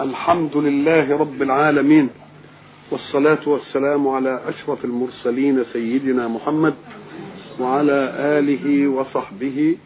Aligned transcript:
الحمد 0.00 0.56
لله 0.56 1.16
رب 1.16 1.42
العالمين 1.42 2.08
والصلاة 2.90 3.48
والسلام 3.48 4.08
على 4.08 4.40
أشرف 4.48 4.84
المرسلين 4.84 5.64
سيدنا 5.72 6.28
محمد 6.28 6.74
وعلى 7.60 8.14
آله 8.38 8.88
وصحبه 8.88 9.76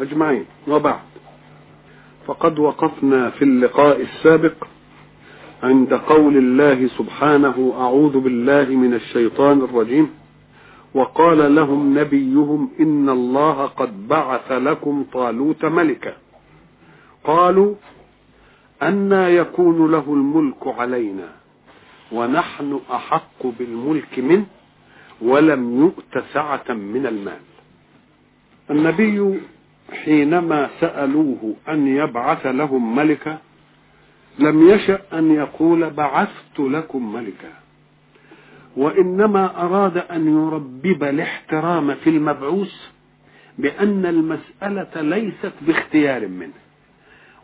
أجمعين. 0.00 0.44
وبعد 0.68 1.00
فقد 2.26 2.58
وقفنا 2.58 3.30
في 3.30 3.42
اللقاء 3.42 4.00
السابق 4.00 4.54
عند 5.62 5.94
قول 5.94 6.36
الله 6.36 6.88
سبحانه 6.98 7.74
أعوذ 7.78 8.20
بالله 8.20 8.64
من 8.64 8.94
الشيطان 8.94 9.58
الرجيم. 9.58 10.10
وقال 10.94 11.54
لهم 11.54 11.98
نبيهم 11.98 12.70
إن 12.80 13.08
الله 13.08 13.66
قد 13.66 14.08
بعث 14.08 14.52
لكم 14.52 15.04
طالوت 15.12 15.64
ملكا. 15.64 16.12
قالوا 17.24 17.74
أنا 18.82 19.28
يكون 19.28 19.90
له 19.90 20.04
الملك 20.08 20.66
علينا 20.66 21.28
ونحن 22.12 22.80
أحق 22.92 23.46
بالملك 23.58 24.18
منه 24.18 24.46
ولم 25.22 25.80
يؤت 25.80 26.24
سعة 26.32 26.64
من 26.68 27.06
المال. 27.06 27.40
النبي 28.70 29.40
حينما 30.04 30.70
سألوه 30.80 31.54
أن 31.68 31.86
يبعث 31.86 32.46
لهم 32.46 32.96
ملكا 32.96 33.38
لم 34.38 34.68
يشأ 34.68 35.00
أن 35.12 35.30
يقول 35.30 35.90
بعثت 35.90 36.58
لكم 36.58 37.12
ملكا. 37.12 37.52
وإنما 38.76 39.64
أراد 39.64 39.96
أن 39.98 40.28
يربب 40.28 41.04
الاحترام 41.04 41.94
في 41.94 42.10
المبعوث 42.10 42.74
بأن 43.58 44.06
المسألة 44.06 45.00
ليست 45.02 45.52
باختيار 45.62 46.28
منه. 46.28 46.67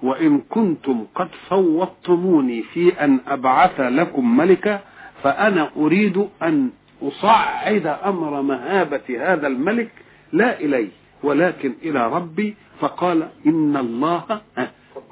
وإن 0.05 0.41
كنتم 0.51 1.07
قد 1.15 1.29
فوضتموني 1.49 2.63
في 2.63 3.05
أن 3.05 3.21
أبعث 3.27 3.81
لكم 3.81 4.37
ملكا 4.37 4.81
فأنا 5.23 5.71
أريد 5.77 6.29
أن 6.43 6.71
أصعد 7.03 7.87
أمر 7.87 8.43
مهابة 8.43 9.33
هذا 9.33 9.47
الملك 9.47 9.91
لا 10.33 10.61
إلي 10.61 10.89
ولكن 11.23 11.73
إلى 11.83 12.09
ربي. 12.11 12.55
فقال 12.81 13.29
إن 13.47 13.77
الله 13.77 14.41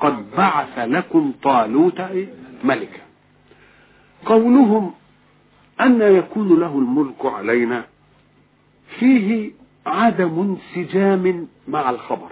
قد 0.01 0.31
بعث 0.37 0.79
لكم 0.79 1.33
طالوت 1.43 2.01
ملكا. 2.65 3.03
قولهم 4.27 4.93
أن 5.81 6.03
يكون 6.03 6.61
له 6.61 6.79
الملك 6.79 7.27
علينا. 7.27 7.85
فيه 8.99 9.51
عدم 9.87 10.57
انسجام 10.77 11.49
مع 11.69 11.91
الخبر. 11.91 12.31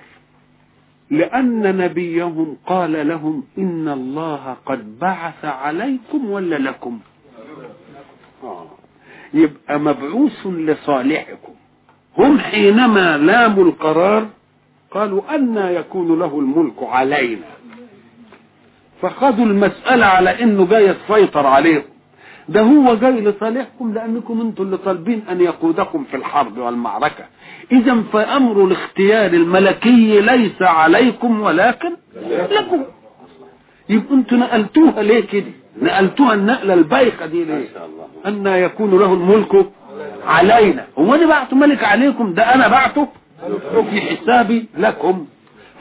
لأن 1.11 1.77
نبيهم 1.77 2.57
قال 2.67 3.09
لهم 3.09 3.45
إن 3.59 3.89
الله 3.89 4.57
قد 4.67 4.99
بعث 4.99 5.45
عليكم 5.45 6.31
ولا 6.31 6.57
لكم؟ 6.57 6.99
آه. 8.45 8.67
يبقى 9.35 9.79
مبعوث 9.81 10.47
لصالحكم. 10.47 11.53
هم 12.19 12.39
حينما 12.39 13.17
لاموا 13.19 13.65
القرار 13.65 14.27
قالوا 14.91 15.35
أن 15.35 15.57
يكون 15.57 16.19
له 16.19 16.39
الملك 16.41 16.83
علينا. 16.83 17.47
فخذوا 19.03 19.47
المسألة 19.47 20.07
على 20.07 20.43
إنه 20.43 20.67
جاي 20.67 20.85
يسيطر 20.87 21.47
عليهم 21.47 21.83
ده 22.49 22.61
هو 22.61 22.95
جاي 22.95 23.21
لصالحكم 23.21 23.93
لأنكم 23.95 24.41
أنتم 24.41 24.63
اللي 24.63 24.77
طالبين 24.77 25.23
أن 25.31 25.41
يقودكم 25.41 26.05
في 26.05 26.17
الحرب 26.17 26.59
والمعركة. 26.59 27.25
اذا 27.73 28.03
فأمر 28.13 28.65
الاختيار 28.65 29.31
الملكي 29.33 30.21
ليس 30.21 30.63
عليكم 30.63 31.41
ولكن 31.41 31.97
لكم. 32.51 32.85
يبقى 33.89 34.15
أنتوا 34.15 34.39
نقلتوها 34.39 35.03
ليه 35.03 35.21
كده؟ 35.21 35.53
نقلتوها 35.83 36.35
النقلة 36.35 36.75
البايخة 36.75 37.27
دي 37.27 37.45
ليه؟ 37.45 37.69
أن 38.27 38.47
يكون 38.47 38.99
له 38.99 39.13
الملك 39.15 39.67
علينا. 40.27 40.87
هو 40.99 41.15
أنا 41.15 41.27
بعته 41.27 41.57
ملك 41.57 41.85
عليكم 41.85 42.35
ده 42.35 42.55
أنا 42.55 42.69
بعته 42.69 43.09
في 43.91 44.01
حسابي 44.01 44.67
لكم. 44.79 45.27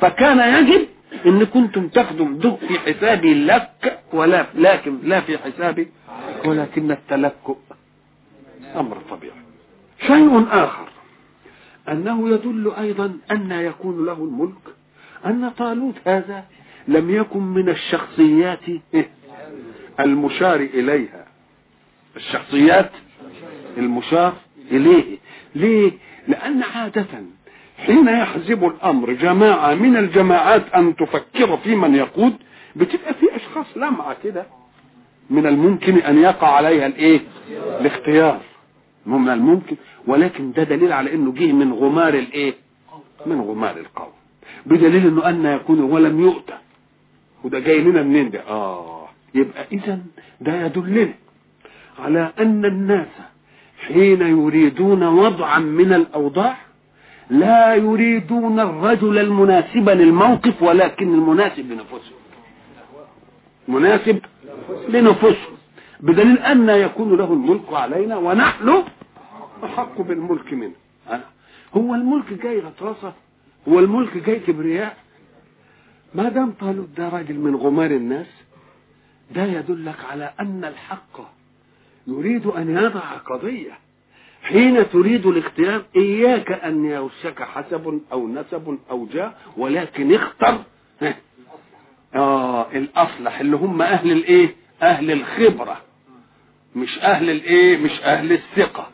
فكان 0.01 0.39
يجب 0.63 0.87
إن 1.25 1.43
كنتم 1.45 1.87
تاخدوا 1.87 2.55
في 2.67 2.79
حسابي 2.79 3.33
لك 3.45 3.99
ولا 4.13 4.45
لكن 4.55 4.97
لا 5.03 5.21
في 5.21 5.37
حسابي 5.37 5.87
ولكن 6.45 6.91
التلكؤ 6.91 7.57
أمر 8.75 8.97
طبيعي. 9.11 9.33
شيء 10.07 10.45
آخر. 10.51 10.88
أنه 11.91 12.29
يدل 12.29 12.71
أيضا 12.79 13.17
أن 13.31 13.51
يكون 13.51 14.05
له 14.05 14.13
الملك 14.13 14.75
أن 15.25 15.49
طالوت 15.57 15.95
هذا 16.05 16.43
لم 16.87 17.09
يكن 17.09 17.39
من 17.41 17.69
الشخصيات 17.69 18.59
المشار 19.99 20.59
إليها. 20.59 21.25
الشخصيات 22.15 22.91
المشار 23.77 24.33
إليه. 24.71 25.17
ليه؟ 25.55 25.91
لأن 26.27 26.63
عادة 26.63 27.05
حين 27.77 28.07
يحزب 28.07 28.65
الأمر 28.65 29.13
جماعة 29.13 29.73
من 29.75 29.97
الجماعات 29.97 30.73
أن 30.75 30.95
تفكر 30.95 31.57
في 31.57 31.75
من 31.75 31.95
يقود 31.95 32.33
بتبقى 32.75 33.13
في 33.13 33.35
أشخاص 33.35 33.65
لمعه 33.75 34.17
كده 34.23 34.45
من 35.29 35.45
الممكن 35.47 35.97
أن 35.97 36.17
يقع 36.17 36.47
عليها 36.47 36.85
الإيه؟ 36.87 37.19
الاختيار. 37.79 38.41
من 39.17 39.29
الممكن 39.29 39.75
ولكن 40.07 40.51
ده 40.51 40.63
دليل 40.63 40.91
على 40.93 41.13
إنه 41.13 41.31
جه 41.31 41.51
من 41.51 41.73
غمار 41.73 42.13
الإيه؟ 42.13 42.53
من 43.25 43.41
غمار 43.41 43.77
القوم. 43.77 44.11
بدليل 44.65 45.07
إنه 45.07 45.29
أن 45.29 45.45
يكون 45.45 45.79
ولم 45.81 46.19
يؤتى. 46.21 46.57
وده 47.43 47.59
جاي 47.59 47.79
لنا 47.79 48.03
منين 48.03 48.31
ده؟ 48.31 48.41
آه 48.47 49.07
يبقى 49.35 49.65
اذا 49.71 49.99
ده 50.41 50.65
يدلنا 50.65 51.13
على 51.99 52.31
أن 52.39 52.65
الناس 52.65 53.07
حين 53.87 54.21
يريدون 54.21 55.03
وضعا 55.03 55.59
من 55.59 55.93
الأوضاع 55.93 56.57
لا 57.29 57.75
يريدون 57.75 58.59
الرجل 58.59 59.17
المناسب 59.17 59.89
للموقف 59.89 60.63
ولكن 60.63 61.13
المناسب 61.13 61.71
لنفسهم. 61.71 62.19
مناسب 63.67 64.19
لنفسهم. 64.89 65.57
بدليل 65.99 66.37
أن 66.39 66.69
يكون 66.69 67.17
له 67.17 67.33
الملك 67.33 67.73
علينا 67.73 68.17
ونحن 68.17 68.83
أحق 69.63 70.01
بالملك 70.01 70.53
منه. 70.53 70.73
هو 71.73 71.95
الملك 71.95 72.33
جاي 72.33 72.59
غطرسة 72.59 73.13
هو 73.67 73.79
الملك 73.79 74.17
جاي 74.17 74.39
كبرياء؟ 74.39 74.97
ما 76.15 76.29
دام 76.29 76.51
طالوت 76.51 76.89
ده 76.97 77.09
راجل 77.09 77.35
من 77.39 77.55
غمار 77.55 77.91
الناس 77.91 78.27
ده 79.31 79.43
يدلك 79.45 80.05
على 80.11 80.33
أن 80.39 80.65
الحق 80.65 81.21
يريد 82.07 82.45
أن 82.47 82.77
يضع 82.77 82.99
قضية. 83.17 83.71
حين 84.43 84.89
تريد 84.89 85.25
الاختيار 85.25 85.85
إياك 85.95 86.51
أن 86.51 86.85
يوشك 86.85 87.43
حسب 87.43 88.01
أو 88.11 88.27
نسب 88.27 88.77
أو 88.91 89.05
جاه 89.05 89.33
ولكن 89.57 90.13
اختر. 90.15 90.63
آه 92.15 92.71
الأصلح 92.71 93.39
اللي 93.39 93.55
هم 93.55 93.81
أهل 93.81 94.11
الإيه؟ 94.11 94.55
أهل 94.81 95.11
الخبرة. 95.11 95.81
مش 96.75 96.99
أهل 96.99 97.29
الإيه؟ 97.29 97.77
مش 97.77 98.01
أهل 98.01 98.31
الثقة. 98.33 98.89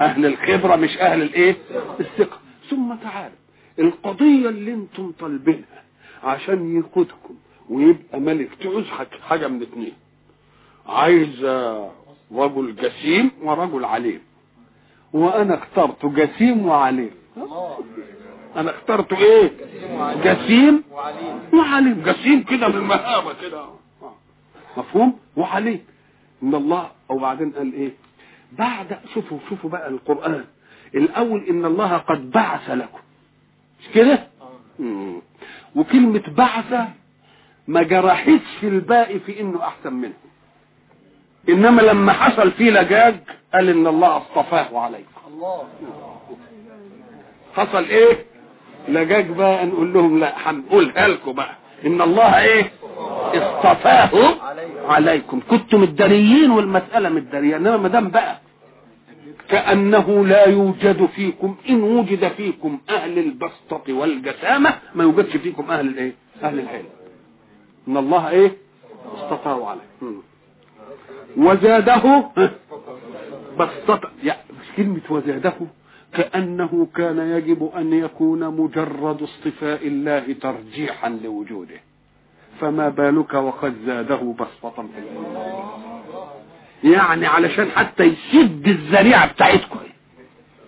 أهل 0.00 0.26
الخبرة 0.26 0.76
مش 0.76 0.98
أهل 0.98 1.22
الإيه؟ 1.22 1.56
الثقة. 2.00 2.38
ثم 2.70 2.94
تعالوا 2.94 3.36
القضية 3.78 4.48
اللي 4.48 4.72
أنتم 4.74 5.12
طالبينها 5.20 5.82
عشان 6.24 6.78
يقودكم 6.78 7.34
ويبقى 7.70 8.20
ملك 8.20 8.48
تعوز 8.62 8.84
حاجة 9.28 9.48
من 9.48 9.62
اتنين. 9.62 9.92
عايز 10.86 11.44
رجل 12.34 12.76
جسيم 12.76 13.30
ورجل 13.42 13.84
عليم. 13.84 14.20
وأنا 15.12 15.54
اخترت 15.54 16.06
جسيم 16.06 16.66
وعليم. 16.66 17.10
أنا 18.56 18.70
اخترت 18.70 19.12
إيه؟ 19.12 19.50
جسيم 20.24 20.82
وعليم. 21.52 22.02
جسيم 22.02 22.42
كده 22.42 22.68
من 22.68 22.80
مهابة 22.80 23.32
كده. 23.42 23.64
مفهوم؟ 24.76 25.18
وعليم. 25.36 25.80
إن 26.42 26.54
الله 26.54 26.90
وبعدين 27.08 27.50
قال 27.50 27.72
إيه؟ 27.74 27.92
بعد 28.58 28.98
شوفوا 29.14 29.38
شوفوا 29.48 29.70
بقى 29.70 29.88
القرآن. 29.88 30.44
الأول 30.94 31.44
إن 31.50 31.64
الله 31.64 31.96
قد 31.96 32.30
بعث 32.30 32.70
لكم. 32.70 32.98
مش 33.80 33.88
كده؟ 33.94 34.26
وكلمة 35.76 36.22
بعث 36.36 36.74
ما 37.68 37.82
جرحتش 37.82 38.62
الباقي 38.62 39.18
في 39.18 39.40
إنه 39.40 39.62
أحسن 39.64 39.92
منه. 39.92 40.14
إنما 41.48 41.82
لما 41.82 42.12
حصل 42.12 42.50
فيه 42.50 42.70
لجاج 42.70 43.16
قال 43.54 43.68
إن 43.68 43.86
الله 43.86 44.16
اصطفاه 44.16 44.78
عليكم. 44.78 45.20
الله. 45.34 45.62
حصل 47.56 47.84
إيه؟ 47.84 48.24
لجاج 48.88 49.30
بقى 49.30 49.66
نقول 49.66 49.92
لهم 49.94 50.18
لا 50.18 50.50
هنقولها 50.50 51.08
لكم 51.08 51.32
بقى. 51.32 51.54
إن 51.86 52.02
الله 52.02 52.40
إيه؟ 52.42 52.70
اصطفاه 53.34 54.34
عليكم. 54.88 55.40
كنتم 55.50 55.82
الدريين 55.82 56.50
والمسألة 56.50 57.08
متدارية 57.08 57.56
إنما 57.56 57.76
ما 57.76 57.88
دام 57.88 58.08
بقى 58.10 58.40
كأنه 59.48 60.26
لا 60.26 60.48
يوجد 60.48 61.06
فيكم 61.06 61.56
إن 61.70 61.82
وجد 61.82 62.28
فيكم 62.28 62.78
أهل 62.90 63.18
البسطة 63.18 63.92
والجسامة 63.92 64.74
ما 64.94 65.02
يوجدش 65.04 65.36
فيكم 65.36 65.70
أهل 65.70 65.86
الإيه؟ 65.88 66.12
أهل 66.42 66.60
العلم. 66.60 66.84
إن 67.88 67.96
الله 67.96 68.28
إيه؟ 68.30 68.52
اصطفاه 69.14 69.66
عليه. 69.68 70.12
وزاده 71.36 72.24
بسطة. 73.58 74.10
يعني 74.24 74.40
كلمة 74.76 75.00
وزاده. 75.10 75.52
كأنه 76.14 76.86
كان 76.96 77.18
يجب 77.18 77.70
أن 77.76 77.92
يكون 77.92 78.48
مجرد 78.48 79.22
اصطفاء 79.22 79.86
الله 79.86 80.24
ترجيحا 80.40 81.08
لوجوده. 81.08 81.80
فما 82.60 82.88
بالك 82.88 83.34
وقد 83.34 83.74
زاده 83.86 84.34
بسطة. 84.40 84.70
في 84.82 84.98
العلم 84.98 85.60
يعني 86.84 87.26
علشان 87.26 87.70
حتى 87.70 88.04
يسد 88.04 88.68
الذريعة 88.68 89.32
بتاعتكم. 89.32 89.78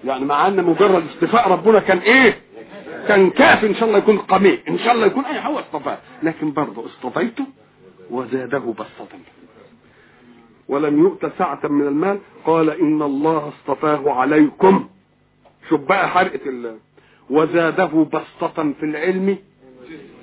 يعني 0.05 0.25
مع 0.25 0.47
أن 0.47 0.65
مجرد 0.65 1.05
اصطفاء 1.09 1.49
ربنا 1.53 1.79
كان 1.81 1.99
إيه؟ 1.99 2.39
كان 3.09 3.31
كافي 3.31 3.67
إن 3.67 3.75
شاء 3.75 3.89
الله 3.89 3.99
يكون 3.99 4.19
قميء 4.19 4.61
إن 4.69 4.79
شاء 4.79 4.93
الله 4.95 5.07
يكون 5.07 5.25
أي 5.25 5.47
هو 5.47 5.59
اصطفاه 5.59 5.99
لكن 6.23 6.53
برضه 6.53 6.87
اصطفيته 6.87 7.45
وزاده 8.11 8.59
بسطة. 8.59 9.19
ولم 10.69 11.01
يؤت 11.01 11.33
سعة 11.39 11.61
من 11.65 11.87
المال. 11.87 12.19
قال 12.47 12.71
إن 12.71 13.03
الله 13.03 13.49
اصطفاه 13.49 14.11
عليكم. 14.11 14.89
شوف 15.69 15.81
بقى 15.81 16.09
حرقة 16.09 16.41
ال 16.51 16.77
وزاده 17.31 18.07
بسطة 18.13 18.73
في 18.73 18.83
العلم 18.83 19.39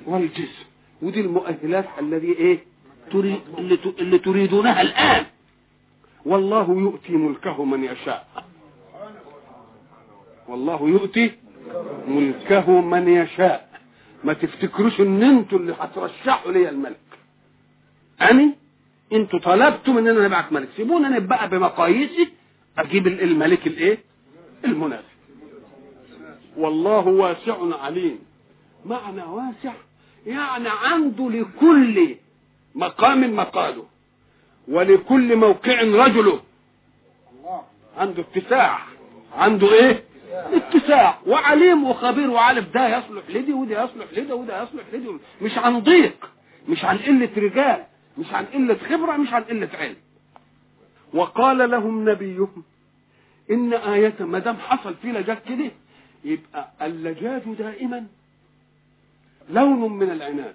والجسم. 0.06 0.69
ودي 1.02 1.20
المؤهلات 1.20 1.84
الذي 2.00 2.32
إيه؟ 2.32 2.58
اللي, 3.14 4.18
تريدونها 4.18 4.80
الآن. 4.82 5.26
والله 6.26 6.70
يؤتي 6.70 7.12
ملكه 7.12 7.64
من 7.64 7.84
يشاء. 7.84 8.44
والله 10.48 10.88
يؤتي 10.88 11.32
ملكه 12.08 12.80
من 12.80 13.08
يشاء. 13.08 13.70
ما 14.24 14.32
تفتكروش 14.32 15.00
إن 15.00 15.22
أنتوا 15.22 15.58
اللي 15.58 15.74
هترشحوا 15.80 16.52
لي 16.52 16.68
الملك؟ 16.68 17.00
اني 18.22 18.54
أنتوا 19.12 19.38
طلبتم 19.38 19.98
إن 19.98 20.08
أنا 20.08 20.24
نبعت 20.24 20.52
ملك. 20.52 20.68
سيبونا 20.76 21.08
نبقى 21.08 21.48
بمقاييسي 21.48 22.28
أجيب 22.78 23.06
الملك 23.06 23.66
الإيه؟ 23.66 23.98
المناسب 24.64 25.04
والله 26.56 27.06
واسع 27.06 27.56
عليم. 27.82 28.18
معنى 28.86 29.22
واسع 29.22 29.72
يعني 30.26 30.68
عنده 30.68 31.30
لكل 31.30 32.14
مقام 32.74 33.36
مقاله 33.36 33.86
ولكل 34.68 35.36
موقع 35.36 35.80
رجله. 35.82 36.40
عنده 37.96 38.24
اتساع. 38.34 38.78
عنده 39.34 39.72
إيه؟ 39.72 40.04
اتساع. 40.52 41.18
وعليم 41.26 41.84
وخبير 41.84 42.30
وعارف 42.30 42.74
ده 42.74 42.98
يصلح 42.98 43.22
لدي 43.28 43.52
وده 43.52 43.84
يصلح 43.84 44.06
لده 44.12 44.34
وده 44.34 44.62
يصلح 44.62 44.84
لدي. 44.92 45.08
مش 45.42 45.58
عن 45.58 45.80
ضيق 45.80 46.30
مش 46.68 46.84
عن 46.84 46.98
قلة 46.98 47.30
رجال 47.36 47.84
مش 48.18 48.32
عن 48.32 48.44
قلة 48.44 48.76
خبرة 48.90 49.16
مش 49.16 49.32
عن 49.32 49.42
قلة 49.42 49.68
علم. 49.74 49.96
وقال 51.14 51.70
لهم 51.70 52.08
نبيهم 52.10 52.62
إن 53.50 53.72
آية 53.72 54.14
ما 54.20 54.38
دام 54.38 54.56
حصل 54.56 54.94
في 55.02 55.12
لجاج 55.12 55.38
كده 55.48 55.70
يبقى 56.24 56.68
اللجاج 56.82 57.42
دائما 57.58 58.06
لون 59.50 59.92
من 59.92 60.10
العناد 60.10 60.54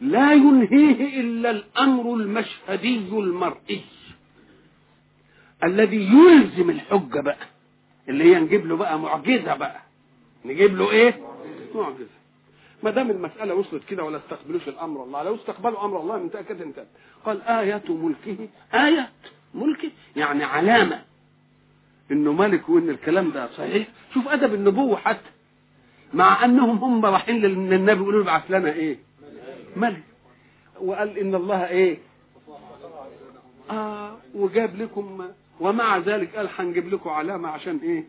لا 0.00 0.32
ينهيه 0.32 1.20
إلا 1.20 1.50
الأمر 1.50 2.14
المشهدي 2.14 2.98
المرئي. 2.98 3.80
الذي 5.64 5.96
يلزم 6.08 6.70
الحجة 6.70 7.20
بقى. 7.20 7.46
اللي 8.08 8.24
هي 8.24 8.40
نجيب 8.40 8.66
له 8.66 8.76
بقى 8.76 8.98
معجزة 8.98 9.54
بقى. 9.54 9.80
نجيب 10.44 10.76
له 10.76 10.90
إيه؟ 10.90 11.20
معجزة. 11.74 12.06
ما 12.82 12.90
دام 12.90 13.10
المسألة 13.10 13.54
وصلت 13.54 13.84
كده 13.84 14.04
ولا 14.04 14.18
استقبلوش 14.18 14.68
الأمر 14.68 15.04
الله. 15.04 15.22
لو 15.22 15.34
استقبلوا 15.34 15.84
أمر 15.84 16.00
الله 16.00 16.18
من 16.18 16.30
تأكد 16.30 16.62
أنت. 16.62 16.84
قال 17.24 17.42
آية 17.42 17.82
ملكه. 17.88 18.48
آية 18.74 19.10
ملكه 19.54 19.90
يعني 20.16 20.44
علامة. 20.44 21.02
إنه 22.10 22.32
ملك 22.32 22.68
وإن 22.68 22.90
الكلام 22.90 23.30
ده 23.30 23.48
صحيح. 23.52 23.88
شوف 24.14 24.28
أدب 24.28 24.54
النبوة 24.54 24.96
حتى. 24.96 25.30
مع 26.12 26.44
انهم 26.44 26.76
هم 26.78 27.06
رايحين 27.06 27.36
للنبي 27.40 27.92
يقولوا 28.02 28.22
له 28.24 28.30
ابعث 28.30 28.50
لنا 28.50 28.72
إيه؟ 28.72 28.98
ملك. 29.76 30.02
وقال 30.80 31.18
إن 31.18 31.34
الله 31.34 31.66
إيه؟ 31.68 31.98
آه 33.70 34.16
وجاب 34.34 34.76
لكم 34.76 35.24
ومع 35.60 35.98
ذلك 35.98 36.36
قال 36.36 36.48
هنجيب 36.58 36.88
لكم 36.94 37.10
علامة 37.10 37.48
عشان 37.48 37.76
إيه؟ 37.82 38.04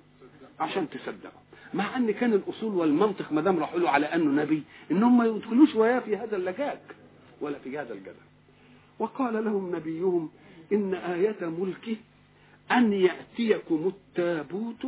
عشان 0.60 0.90
تصدقوا. 0.90 1.42
مع 1.74 1.98
ان 1.98 2.12
كان 2.12 2.34
الاصول 2.34 2.76
والمنطق 2.76 3.32
ما 3.32 3.42
دام 3.42 3.60
راحوا 3.60 3.80
له 3.80 3.90
على 3.90 4.06
انه 4.06 4.42
نبي 4.44 4.64
انهم 4.92 5.18
ما 5.18 5.26
يدخلوش 5.26 5.76
وياه 5.76 6.00
في 6.00 6.18
هذا 6.18 6.36
اللجاج 6.36 6.80
ولا 7.42 7.60
في 7.60 7.78
هذا 7.80 7.94
الجدل. 7.94 8.26
وقال 9.00 9.46
لهم 9.46 9.76
نبيهم 9.76 10.30
إن 10.74 10.94
آية 10.94 11.38
ملكه 11.42 11.96
أن 12.72 12.94
يأتيكم 12.94 13.88
التابوت 13.96 14.86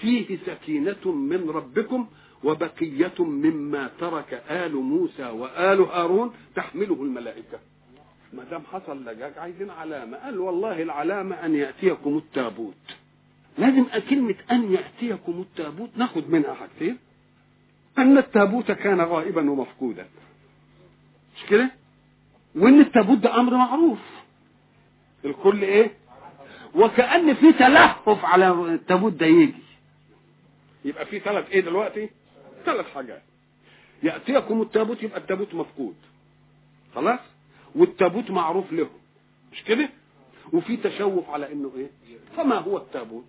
فيه 0.00 0.38
سكينة 0.46 1.12
من 1.12 1.50
ربكم 1.50 2.06
وبقية 2.44 3.14
مما 3.18 3.90
ترك 4.00 4.42
آل 4.50 4.76
موسى 4.76 5.24
وآل 5.24 5.80
هارون 5.80 6.34
تحمله 6.54 6.94
الملائكة. 7.02 7.58
ما 8.32 8.44
دام 8.44 8.62
حصل 8.72 9.04
لجاج 9.04 9.38
عايزين 9.38 9.70
علامة. 9.70 10.16
قال 10.16 10.38
والله 10.38 10.82
العلامة 10.82 11.36
أن 11.36 11.54
يأتيكم 11.54 12.16
التابوت. 12.18 12.74
لازم 13.58 13.84
كلمة 14.10 14.34
أن 14.50 14.72
يأتيكم 14.72 15.40
التابوت 15.40 15.90
ناخد 15.96 16.30
منها 16.30 16.54
حاجتين. 16.54 16.98
أن 17.98 18.18
التابوت 18.18 18.72
كان 18.72 19.00
غائبا 19.00 19.50
ومفقودا. 19.50 20.06
مش 21.36 21.46
كده؟ 21.50 21.70
وإن 22.54 22.80
التابوت 22.80 23.18
ده 23.18 23.40
أمر 23.40 23.54
معروف. 23.56 23.98
الكل 25.24 25.62
إيه؟ 25.62 25.90
وكأن 26.74 27.34
في 27.34 27.52
تلهف 27.52 28.24
على 28.24 28.50
التابوت 28.50 29.12
ده 29.12 29.26
يجي. 29.26 29.54
يبقى 30.84 31.06
في 31.06 31.18
ثلاث 31.18 31.50
إيه 31.50 31.60
دلوقتي؟ 31.60 32.10
ثلاث 32.66 32.86
حاجات. 32.94 33.22
يأتيكم 34.02 34.62
التابوت 34.62 35.02
يبقى 35.02 35.18
التابوت 35.20 35.54
مفقود. 35.54 35.94
خلاص؟ 36.94 37.20
والتابوت 37.74 38.30
معروف 38.30 38.72
له. 38.72 38.90
مش 39.52 39.62
كده؟ 39.62 39.88
وفي 40.52 40.76
تشوف 40.76 41.30
على 41.30 41.52
إنه 41.52 41.72
إيه؟ 41.76 41.90
فما 42.36 42.54
هو 42.56 42.76
التابوت؟ 42.76 43.24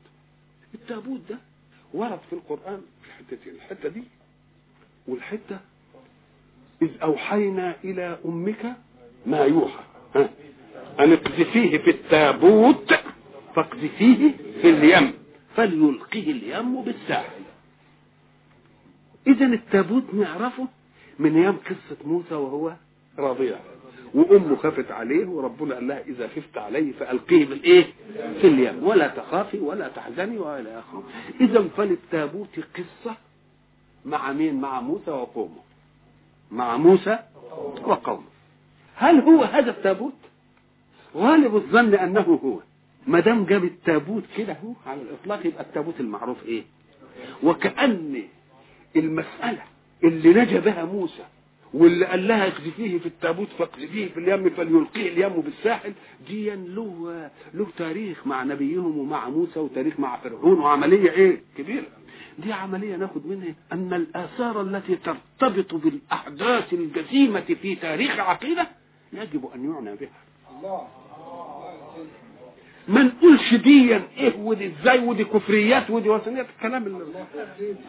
التابوت 0.74 1.22
ده 1.30 1.38
ورد 1.94 2.20
في 2.30 2.34
القرآن 2.34 2.82
في 3.04 3.12
حتتين 3.12 3.54
الحتة 3.56 3.90
دي. 3.90 4.04
والحتة 5.08 5.60
إذ 6.82 6.90
أوحينا 7.02 7.76
إلى 7.84 8.20
أمك 8.26 8.74
ما 9.26 9.40
يوحى. 9.40 9.84
ها؟ 10.16 10.30
أن 11.00 11.14
اقذفيه 11.14 11.78
في 11.78 11.90
التابوت 11.90 12.94
فاقذفيه 13.56 14.32
في 14.62 14.70
اليم. 14.70 15.14
فليلقه 15.56 16.20
اليم 16.20 16.82
بالساحل. 16.82 17.42
إذا 19.28 19.46
التابوت 19.46 20.14
نعرفه 20.14 20.68
من 21.20 21.36
أيام 21.36 21.58
قصة 21.66 21.98
موسى 22.06 22.36
وهو 22.36 22.74
رضيع. 23.20 23.60
وامه 24.14 24.56
خافت 24.56 24.92
عليه 24.92 25.26
وربنا 25.26 25.76
قال 25.76 25.88
لها 25.88 26.02
إذا 26.08 26.28
خفت 26.28 26.58
عليه 26.58 26.92
فألقيه 26.94 27.46
بالايه 27.46 27.84
في 28.42 28.48
اليم. 28.48 28.84
ولا 28.84 29.08
تخافي 29.08 29.60
ولا 29.60 29.88
تحزني 29.88 30.38
والى 30.38 30.80
اخره 30.80 31.04
إذا 31.42 31.68
فللتابوت 31.78 32.60
قصة 32.76 33.16
مع 34.06 34.32
مين؟ 34.32 34.62
مع 34.62 34.82
موسى 34.82 35.12
وقومه. 35.12 35.62
مع 36.52 36.78
موسى 36.78 37.20
وقومه. 37.84 38.24
هل 38.96 39.20
هو 39.20 39.44
هذا 39.44 39.72
التابوت؟ 39.72 40.14
غالب 41.16 41.56
الظن 41.56 41.94
أنه 41.94 42.40
هو. 42.44 42.60
ما 43.08 43.20
دام 43.20 43.46
جاب 43.46 43.64
التابوت 43.64 44.24
كده 44.38 44.54
اهو 44.54 44.74
على 44.86 45.02
الإطلاق 45.02 45.46
يبقى 45.46 45.64
التابوت 45.64 46.00
المعروف 46.00 46.46
إيه؟ 46.46 46.64
وكأن 47.44 48.24
المسألة 49.00 49.62
اللي 50.04 50.30
نجا 50.30 50.60
بها 50.60 50.86
موسى 50.86 51.24
واللي 51.74 52.06
قال 52.06 52.28
لها 52.28 52.48
اقذفيه 52.48 52.98
في 53.00 53.06
التابوت 53.06 53.48
فاقذفيه 53.60 54.08
في 54.08 54.20
اليم 54.20 54.50
فليلقيه 54.50 55.10
اليم 55.10 55.42
بالساحل 55.42 55.94
دي 56.28 56.50
له 56.56 57.30
له 57.54 57.68
تاريخ 57.78 58.28
مع 58.28 58.44
نبيهم 58.44 58.98
ومع 58.98 59.30
موسى 59.30 59.60
وتاريخ 59.60 60.00
مع 60.00 60.18
فرعون 60.18 60.60
وعملية 60.60 61.12
إيه؟ 61.12 61.42
كبيرة. 61.58 61.86
دي 62.40 62.54
عملية 62.54 62.96
ناخد 62.96 63.28
منها 63.28 63.56
أن 63.74 63.94
الآثار 63.94 64.62
التي 64.62 64.96
ترتبط 64.96 65.76
بالأحداث 65.76 66.74
الجسيمة 66.74 67.40
في 67.62 67.76
تاريخ 67.76 68.20
عقيدة 68.20 68.68
يجب 69.14 69.46
أن 69.56 69.72
يعنى 69.74 69.96
بها. 69.96 70.10
الله. 70.60 70.88
ما 72.88 73.04
نقولش 73.04 73.54
ديا 73.54 74.02
إيه 74.18 74.36
ودي 74.38 74.72
إزاي 74.82 75.00
ودي 75.00 75.24
كفريات 75.24 75.90
ودي 75.90 76.10
وثنيات 76.10 76.46
الكلام 76.58 76.84
اللي 76.88 77.04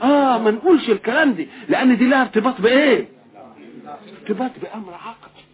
آه 0.03 0.39
ما 0.39 0.51
نقولش 0.51 0.91
الكلام 0.91 1.33
دي. 1.33 1.49
لأن 1.69 1.97
دي 1.97 2.07
لها 2.09 2.23
ارتباط 2.23 2.61
بإيه؟ 2.61 3.09
ارتباط 4.23 4.51
بأمر 4.63 4.95
عقدي 4.95 5.45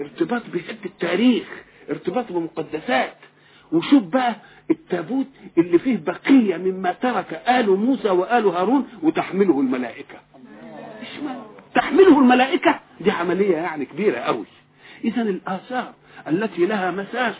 ارتباط 0.00 0.42
بحته 0.54 0.84
التاريخ. 0.86 1.46
ارتباط 1.90 2.32
بمقدسات. 2.32 3.16
وشوف 3.72 4.02
بقى 4.02 4.36
التابوت 4.70 5.26
اللي 5.58 5.78
فيه 5.78 5.96
بقية 5.96 6.56
مما 6.56 6.92
ترك 6.92 7.42
آل 7.48 7.70
موسى 7.70 8.10
وآل 8.10 8.46
هارون 8.46 8.88
وتحمله 9.02 9.60
الملائكة. 9.60 10.18
تحمله 11.74 12.18
الملائكة؟ 12.18 12.80
دي 13.00 13.10
عملية 13.10 13.56
يعني 13.56 13.84
كبيرة 13.84 14.18
قوي 14.18 14.44
إذا 15.04 15.22
الآثار 15.22 15.92
التي 16.28 16.66
لها 16.66 16.90
مساس 16.90 17.34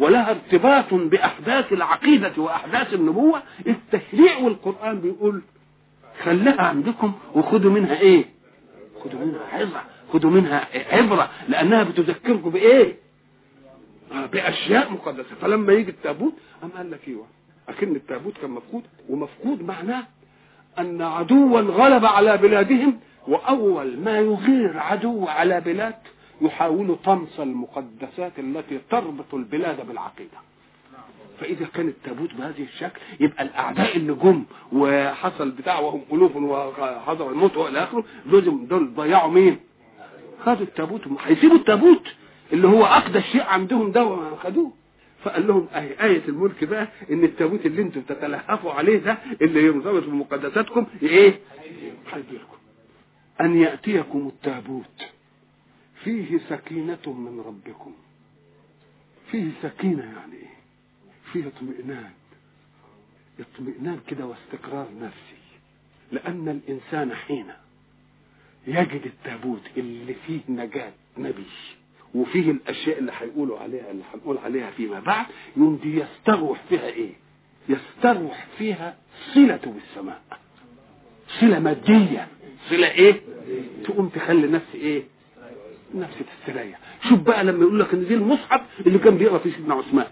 ولها 0.00 0.30
ارتباط 0.30 0.94
بأحداث 0.94 1.72
العقيدة 1.72 2.32
وأحداث 2.36 2.94
النبوة 2.94 3.42
التشريع 3.66 4.38
والقرآن 4.38 5.00
بيقول 5.00 5.42
خليها 6.24 6.62
عندكم 6.62 7.12
وخدوا 7.34 7.70
منها 7.70 8.00
إيه؟ 8.00 8.24
خدوا 9.04 9.20
منها 9.20 9.40
عظة 9.52 9.80
خدوا 10.12 10.30
منها 10.30 10.66
عبرة 10.92 11.30
لأنها 11.48 11.82
بتذكركم 11.82 12.50
بإيه؟ 12.50 12.96
بأشياء 14.32 14.92
مقدسة 14.92 15.34
فلما 15.42 15.72
يجي 15.72 15.90
التابوت 15.90 16.34
أم 16.64 16.68
قال 16.76 16.90
لك 16.90 17.08
إيوه 17.08 17.26
أكن 17.68 17.96
التابوت 17.96 18.38
كان 18.38 18.50
مفقود 18.50 18.82
ومفقود 19.08 19.62
معناه 19.62 20.04
أن 20.78 21.02
عدوا 21.02 21.60
غلب 21.60 22.04
على 22.04 22.36
بلادهم 22.36 23.00
وأول 23.28 23.98
ما 23.98 24.18
يغير 24.18 24.78
عدو 24.78 25.26
على 25.26 25.60
بلاد 25.60 25.94
يحاول 26.46 26.96
طمس 27.04 27.40
المقدسات 27.40 28.38
التي 28.38 28.80
تربط 28.90 29.34
البلاد 29.34 29.86
بالعقيدة. 29.88 30.38
فإذا 31.40 31.66
كان 31.74 31.88
التابوت 31.88 32.34
بهذه 32.34 32.62
الشكل 32.62 33.00
يبقى 33.20 33.42
الأعداء 33.44 33.96
اللي 33.96 34.14
جم 34.14 34.44
وحصل 34.72 35.50
بتاع 35.50 35.78
وهم 35.78 36.02
ألوف 36.12 36.36
وحضروا 36.36 37.30
الموت 37.30 37.56
وإلى 37.56 37.82
آخره 37.82 38.04
دول 38.26 38.68
دول 38.68 38.94
ضيعوا 38.94 39.30
مين؟ 39.30 39.58
خدوا 40.44 40.66
التابوت. 40.66 41.00
هيسيبوا 41.24 41.56
التابوت 41.56 42.02
اللي 42.52 42.68
هو 42.68 42.84
أقدس 42.84 43.22
شيء 43.22 43.42
عندهم 43.42 43.92
ده 43.92 44.34
خدوه 44.36 44.72
فقال 45.24 45.46
لهم 45.46 45.66
آية, 45.74 46.02
آية 46.04 46.22
الملك 46.28 46.64
بقى 46.64 46.88
إن 47.10 47.24
التابوت 47.24 47.66
اللي 47.66 47.82
أنتم 47.82 48.00
تتلهفوا 48.00 48.72
عليه 48.72 48.98
ده 48.98 49.18
اللي 49.42 49.64
يرتبط 49.64 50.02
بمقدساتكم 50.04 50.86
إيه؟ 51.02 51.40
هيجيلكم 52.12 52.56
أن 53.40 53.56
يأتيكم 53.56 54.26
التابوت. 54.28 55.13
فيه 56.04 56.38
سكينة 56.48 56.98
من 57.06 57.42
ربكم. 57.46 57.92
فيه 59.30 59.48
سكينة 59.62 60.02
يعني 60.04 60.32
إيه؟ 60.34 60.54
فيه 61.32 61.46
اطمئنان. 61.48 62.10
اطمئنان 63.40 64.00
كده 64.08 64.26
واستقرار 64.26 64.88
نفسي. 65.00 65.42
لأن 66.12 66.48
الإنسان 66.48 67.14
حين 67.14 67.46
يجد 68.66 69.02
التابوت 69.06 69.62
اللي 69.76 70.14
فيه 70.26 70.40
نجاة 70.48 70.92
نبي 71.18 71.46
وفيه 72.14 72.50
الأشياء 72.50 72.98
اللي 72.98 73.12
هيقولوا 73.18 73.58
عليها 73.58 73.90
اللي 73.90 74.02
هنقول 74.14 74.38
عليها 74.38 74.70
فيما 74.70 75.00
بعد 75.00 75.26
يوم 75.56 75.76
دي 75.76 76.00
يستروح 76.00 76.62
فيها 76.68 76.86
إيه؟ 76.86 77.12
يستروح 77.68 78.46
فيها 78.58 78.96
صلة 79.34 79.56
بالسماء. 79.66 80.22
صلة 81.40 81.58
مادية. 81.58 82.28
صلة 82.70 82.90
إيه؟ 82.90 83.20
تقوم 83.84 84.08
تخلي 84.08 84.46
نفسي 84.46 84.78
إيه؟ 84.78 85.02
نفسي 85.94 86.24
تستريح 86.24 86.78
شوف 87.08 87.18
بقى 87.20 87.44
لما 87.44 87.60
يقول 87.62 87.80
لك 87.80 87.94
إن 87.94 88.06
دي 88.08 88.14
المصحف 88.14 88.60
اللي 88.86 88.98
كان 88.98 89.16
بيقرأ 89.18 89.38
فيه 89.38 89.50
سيدنا 89.50 89.74
عثمان. 89.74 90.06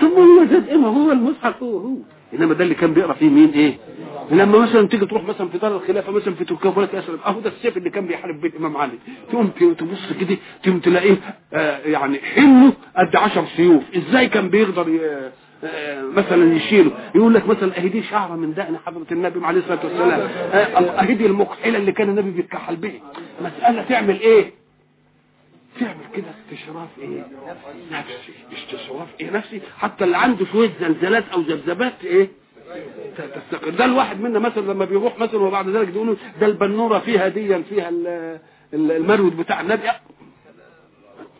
طب 0.00 0.06
هو 0.06 0.44
زاد 0.50 0.68
إيه 0.68 0.76
ما 0.76 0.88
هو 0.88 1.12
المصحف 1.12 1.62
هو 1.62 1.78
هو. 1.78 1.96
إنما 2.34 2.54
ده 2.54 2.64
اللي 2.64 2.74
كان 2.74 2.94
بيقرأ 2.94 3.12
فيه 3.12 3.28
مين؟ 3.28 3.48
إيه؟ 3.50 3.74
لما 4.30 4.58
مثلا 4.58 4.88
تيجي 4.88 5.06
تروح 5.06 5.24
مثلا 5.24 5.48
في 5.48 5.58
دار 5.58 5.76
الخلافة 5.76 6.12
مثلا 6.12 6.34
في 6.34 6.44
تركيا 6.44 6.70
ولا 6.76 6.98
اسلم 6.98 7.18
أهو 7.26 7.40
ده 7.40 7.50
السيف 7.50 7.76
اللي 7.76 7.90
كان 7.90 8.06
بيحارب 8.06 8.40
بيت 8.40 8.56
إمام 8.56 8.76
علي. 8.76 8.98
تقوم 9.30 9.46
تبص 9.78 10.12
كده 10.20 10.36
تقوم 10.62 10.78
تلاقيه 10.80 11.16
آه 11.52 11.78
يعني 11.78 12.18
حمله 12.18 12.72
قد 12.96 13.16
10 13.16 13.46
سيوف. 13.56 13.82
إزاي 13.96 14.28
كان 14.28 14.48
بيقدر 14.48 14.98
آه 15.64 16.02
مثلا 16.02 16.54
يشيله؟ 16.54 16.90
يقول 17.14 17.34
لك 17.34 17.48
مثلا 17.48 17.78
اهي 17.78 17.88
دي 17.88 18.02
شعرة 18.02 18.36
من 18.36 18.54
دقن 18.54 18.76
حضرة 18.86 19.06
النبي 19.12 19.46
عليه 19.46 19.60
الصلاة 19.60 19.80
والسلام. 19.84 20.20
آه 20.52 21.00
اهي 21.00 21.14
دي 21.14 21.26
المكحله 21.26 21.78
اللي 21.78 21.92
كان 21.92 22.08
النبي 22.08 22.30
بيتكحل 22.30 22.76
بها 22.76 23.00
مسألة 23.40 23.82
تعمل 23.82 24.20
إيه؟ 24.20 24.57
تعمل 25.80 26.04
كده 26.14 26.26
استشراف 26.44 26.88
إيه؟ 26.98 27.24
نفسي. 27.92 28.32
استشراف 28.52 29.08
إيه؟ 29.20 29.30
نفسي. 29.30 29.60
حتى 29.78 30.04
اللي 30.04 30.16
عنده 30.16 30.46
شوية 30.52 30.70
زلزالات 30.80 31.24
أو 31.32 31.40
ذبذبات 31.40 32.04
إيه؟ 32.04 32.28
تستقر. 33.16 33.70
ده 33.70 33.84
الواحد 33.84 34.20
منا 34.20 34.38
مثلا 34.38 34.72
لما 34.72 34.84
بيروح 34.84 35.18
مثلا 35.18 35.40
وبعد 35.40 35.68
ذلك 35.68 35.88
يقولوا 35.88 36.14
ده 36.40 36.46
البنورة 36.46 36.98
فيها 36.98 37.28
ديا 37.28 37.62
فيها 37.68 37.90
المرود 38.72 39.36
بتاع 39.36 39.60
النبي. 39.60 39.88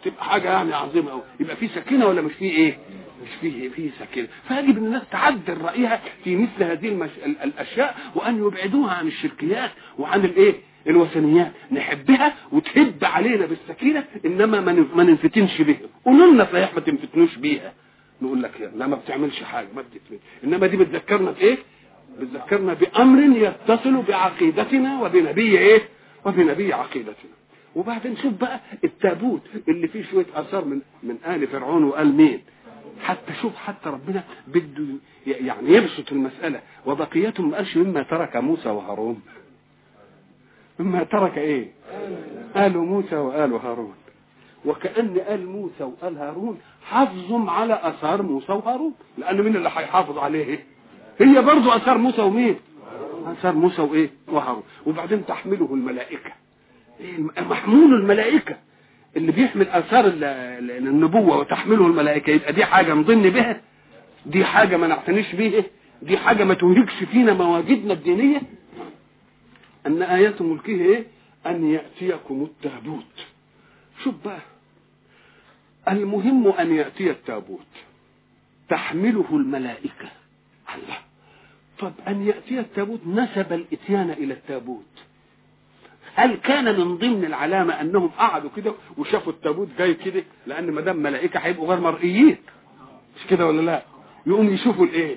تبقى 0.04 0.25
حاجة 0.25 0.49
يعني 0.50 0.75
عظيمة 0.75 1.11
قوي 1.11 1.23
يبقى 1.40 1.57
في 1.57 1.68
سكينة 1.68 2.07
ولا 2.07 2.21
مش 2.21 2.33
في 2.33 2.45
إيه؟ 2.45 2.78
مش 3.22 3.28
فيه 3.40 3.68
فيه 3.68 3.90
سكينه 4.00 4.28
فيجب 4.48 4.78
الناس 4.78 5.02
تعدل 5.10 5.58
رأيها 5.60 6.00
في 6.25 6.37
مثل 6.37 6.62
هذه 6.64 6.88
المش... 6.88 7.10
الأشياء 7.44 7.96
وأن 8.14 8.46
يبعدوها 8.46 8.94
عن 8.94 9.06
الشركيات 9.06 9.70
وعن 9.98 10.25
الإيه؟ 10.25 10.54
الوثنيات. 10.87 11.52
نحبها 11.72 12.34
وتهب 12.52 12.94
علينا 13.04 13.46
بالسكينة 13.46 14.04
إنما 14.26 14.60
ما 14.94 15.02
ننفتنش 15.04 15.62
بها. 15.62 15.78
قولوا 16.04 16.32
لنا 16.32 16.44
صحيح 16.44 16.75
ما 16.75 16.80
تنفتنوش 16.80 17.37
بيها. 17.37 17.72
نقول 18.22 18.42
لك 18.42 18.70
لا 18.76 18.87
ما 18.87 18.96
بتعملش 18.96 19.42
حاجة 19.42 19.66
ما 19.76 19.82
بتتمل 19.82 20.18
إنما 20.44 20.66
دي 20.66 20.76
بتذكرنا 20.76 21.30
بإيه؟ 21.30 21.58
بتذكرنا 22.20 22.75
بأمر 22.75 23.37
يتصل 23.68 24.02
بعقيدتنا 24.02 25.00
وبنبي 25.02 25.58
إيه؟ 25.58 25.80
وبنبي 26.25 26.72
عقيدتنا. 26.72 27.30
وبعدين 27.75 28.16
شوف 28.16 28.32
بقى 28.32 28.60
التابوت 28.84 29.42
اللي 29.68 29.88
فيه 29.88 30.04
شوية 30.10 30.26
آثار 30.34 30.64
من 30.64 30.80
من 31.02 31.16
آل 31.26 31.46
فرعون 31.46 31.84
وآل 31.84 32.14
مين. 32.14 32.40
حتى 33.02 33.34
شوف 33.42 33.56
حتى 33.56 33.88
ربنا 33.90 34.24
بده 34.46 34.84
يعني 35.26 35.74
يبسط 35.74 36.12
المسألة. 36.12 36.60
وبقيتهم 36.86 37.50
ما 37.50 37.56
قالش 37.56 37.76
مما 37.76 38.02
ترك 38.02 38.36
موسى 38.36 38.68
وهارون. 38.68 39.20
مما 40.78 41.04
ترك 41.04 41.38
إيه؟ 41.38 41.72
آل 42.56 42.78
موسى 42.78 43.16
وآل 43.16 43.52
هارون. 43.52 43.94
وكأن 44.64 45.16
آل 45.28 45.46
موسى 45.46 45.84
وآل 45.84 46.18
هارون 46.18 46.58
حافظهم 46.84 47.50
على 47.50 47.80
أثار 47.82 48.22
موسى 48.22 48.52
وهارون. 48.52 48.94
لأن 49.18 49.42
مين 49.42 49.56
اللي 49.56 49.68
هيحافظ 49.68 50.18
عليه؟ 50.18 50.64
هي 51.18 51.42
برضو 51.42 51.70
أثار 51.70 51.98
موسى 51.98 52.22
ومين؟ 52.22 52.56
أثار 53.26 53.54
موسى 53.54 53.82
وإيه؟ 53.82 54.10
وهارون. 54.28 54.62
وبعدين 54.86 55.26
تحمله 55.26 55.68
الملائكة. 55.74 56.30
إيه 57.00 57.18
محمول 57.42 57.94
الملائكة. 57.94 58.56
اللي 59.18 59.32
بيحمل 59.32 59.68
آثار 59.68 60.04
النبوة 60.78 61.37
وتحمله 61.38 61.87
الملائكة 61.87 62.30
يبقى 62.30 62.52
دي 62.52 62.64
حاجة 62.64 62.94
نضن 62.94 63.30
بها 63.30 63.60
دي 64.26 64.44
حاجة 64.44 64.76
ما 64.76 64.87
نعتنيش 64.87 65.34
بيها 65.34 65.64
دي 66.02 66.18
حاجة 66.18 66.44
ما 66.44 66.54
تهلكش 66.54 67.04
فينا 67.12 67.32
مواجدنا 67.32 67.92
الدينية. 67.92 68.40
أن 69.87 70.02
آيات 70.02 70.42
ملكه 70.42 70.70
إيه؟ 70.80 71.04
أن 71.46 71.70
يأتيكم 71.70 72.42
التابوت. 72.42 73.26
شوف 74.04 74.14
بقى 74.25 74.40
المهم 75.88 76.46
أن 76.48 76.75
يأتي 76.75 77.10
التابوت. 77.10 77.66
تحمله 78.68 79.25
الملائكة. 79.32 80.08
الله. 80.75 80.98
طب 81.78 81.92
أن 82.08 82.26
يأتي 82.26 82.60
التابوت 82.60 83.00
نسب 83.06 83.52
الإتيان 83.52 84.10
إلى 84.10 84.34
التابوت. 84.34 84.84
هل 86.18 86.34
كان 86.37 86.64
من 86.80 86.96
ضمن 86.98 87.25
العلامة 87.25 87.80
أنهم 87.80 88.08
قعدوا 88.08 88.50
كده 88.56 88.72
وشافوا 88.98 89.32
التابوت 89.32 89.68
جاي 89.78 89.94
كده 89.94 90.25
لأن 90.46 90.70
ما 90.70 90.80
دام 90.80 90.96
ملائكة 90.96 91.38
هيبقوا 91.40 91.68
غير 91.68 91.80
مرئيين؟ 91.80 92.37
مش 93.16 93.26
كده 93.30 93.46
ولا 93.46 93.60
لا؟ 93.60 93.82
يقوم 94.26 94.48
يشوفوا 94.54 94.87
الإيه؟ 94.87 95.16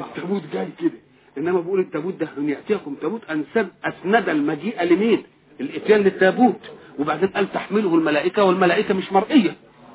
التابوت 0.00 0.42
جاي 0.52 0.68
كده. 0.80 0.92
إنما 1.38 1.60
بقول 1.60 1.80
التابوت 1.80 2.14
ده 2.14 2.28
ان 2.38 2.48
يأتيكم 2.48 2.94
تابوت 2.94 3.20
انسد 3.30 3.68
اسند 3.84 4.28
المجيء 4.28 4.82
لمين؟ 4.82 5.22
الإتيان 5.60 6.00
للتابوت. 6.00 6.60
وبعدين 6.98 7.28
قال 7.28 7.52
تحمله 7.52 7.94
الملائكة 7.94 8.44
والملائكة 8.44 8.94
مش 8.94 9.12
مرئية. 9.12 9.54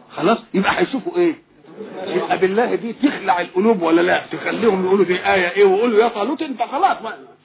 خلاص؟ 0.09 0.37
يبقى 0.53 0.79
هيشوفوا 0.81 1.17
إيه؟ 1.17 1.35
يبقى 2.07 2.37
بالله 2.37 2.75
دي 2.75 2.93
تخلع 2.93 3.41
القلوب 3.41 3.81
ولا 3.81 4.01
لا؟ 4.01 4.23
تخليهم 4.31 4.85
يقولوا 4.85 5.05
دي 5.05 5.13
آية 5.15 5.49
إيه؟ 5.51 5.63
ويقولوا 5.63 5.99
يا 6.03 6.07
طالوت 6.07 6.41
أنت 6.41 6.61
خلاص 6.61 6.97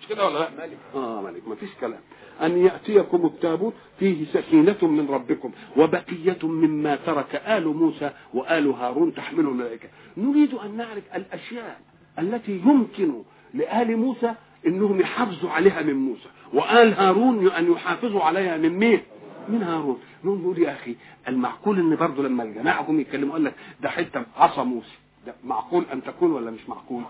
مش 0.06 0.14
كده 0.14 0.26
ولا 0.26 0.38
لا؟ 0.38 0.48
آه 0.94 1.22
ملك. 1.22 1.48
ما 1.48 1.54
فيش 1.54 1.70
كلام. 1.80 2.00
أن 2.42 2.58
يأتيكم 2.58 3.26
التابوت 3.26 3.74
فيه 3.98 4.26
سكينة 4.32 4.76
من 4.82 5.06
ربكم 5.10 5.50
وبقية 5.76 6.38
مما 6.42 6.96
ترك 6.96 7.34
آل 7.46 7.66
موسى 7.68 8.10
وآل 8.34 8.66
هارون 8.70 9.14
تحمله 9.14 9.48
الملائكة. 9.50 9.88
نريد 10.16 10.54
أن 10.54 10.76
نعرف 10.76 11.02
الأشياء 11.14 11.80
التي 12.18 12.52
يمكن 12.52 13.22
لآل 13.54 13.96
موسى 13.96 14.34
إنهم 14.66 15.00
يحافظوا 15.00 15.50
عليها 15.50 15.82
من 15.82 15.94
موسى 15.94 16.28
وآل 16.52 16.92
هارون 16.94 17.48
أن 17.48 17.72
يحافظوا 17.72 18.22
عليها 18.22 18.56
من 18.56 18.78
مين؟ 18.78 19.00
من 19.48 19.62
هارون. 19.62 20.00
نقول 20.24 20.58
يا 20.58 20.72
أخي 20.72 20.96
المعقول 21.28 21.78
إن 21.78 21.96
برضه 21.96 22.22
لما 22.22 22.42
الجماعه 22.42 22.82
هم 22.90 23.00
يتكلموا 23.00 23.32
قال 23.32 23.44
لك 23.44 23.54
ده 23.80 23.88
حتة 23.88 24.22
عصا 24.36 24.64
موسى. 24.64 24.94
ده 25.26 25.34
معقول 25.44 25.84
أن 25.92 26.02
تكون 26.02 26.32
ولا 26.32 26.50
مش 26.50 26.68
معقول؟ 26.68 27.02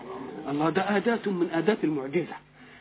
الله 0.49 0.69
ده 0.69 0.97
آداة 0.97 1.19
من 1.31 1.49
آداة 1.53 1.77
المعجزة. 1.83 2.35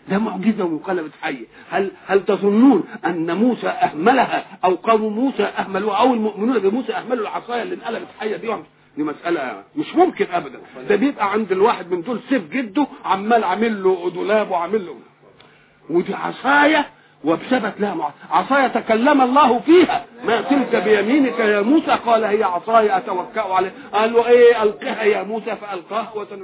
ده 0.08 0.18
معجزة 0.18 0.64
وانقلبت 0.64 1.10
حيه 1.22 1.46
هل 1.70 1.90
هل 2.06 2.24
تظنون 2.24 2.84
أن 3.06 3.36
موسى 3.36 3.68
أهملها 3.68 4.44
أو 4.64 4.74
قوم 4.74 5.02
موسى 5.12 5.42
اهملوها 5.42 5.96
أو 5.96 6.14
المؤمنون 6.14 6.58
بموسى 6.58 6.92
أهملوا 6.92 7.22
العصاية 7.22 7.62
اللي 7.62 7.74
انقلبت 7.74 8.06
حية 8.20 8.36
دي 8.36 8.48
دي 8.96 9.02
مسألة 9.02 9.62
مش 9.76 9.94
ممكن 9.94 10.26
أبدا. 10.32 10.58
ده 10.88 10.96
بيبقى 10.96 11.32
عند 11.32 11.52
الواحد 11.52 11.90
من 11.90 12.02
دول 12.02 12.20
سيف 12.28 12.50
جده 12.50 12.86
عمال 13.04 13.44
عامل 13.44 13.82
له 13.82 14.10
دولاب 14.14 14.50
وعامل 14.50 14.86
له. 14.86 14.94
ودي 15.90 16.14
عصاية 16.14 16.86
وبثبت 17.24 17.80
لها 17.80 17.94
مع... 17.94 18.10
عصاي 18.30 18.68
تكلم 18.68 19.20
الله 19.20 19.58
فيها. 19.58 20.04
ما 20.26 20.40
تلك 20.40 20.76
بيمينك 20.76 21.38
يا 21.38 21.60
موسى؟ 21.60 21.90
قال 22.06 22.24
هي 22.24 22.42
عصاي 22.44 22.96
أتوكأ 22.96 23.40
عليها. 23.54 23.72
قال 23.92 24.12
له 24.12 24.26
إيه 24.28 24.62
القها 24.62 25.02
يا 25.02 25.22
موسى؟ 25.22 25.56
فألقاها 25.56 26.12
وتن... 26.14 26.42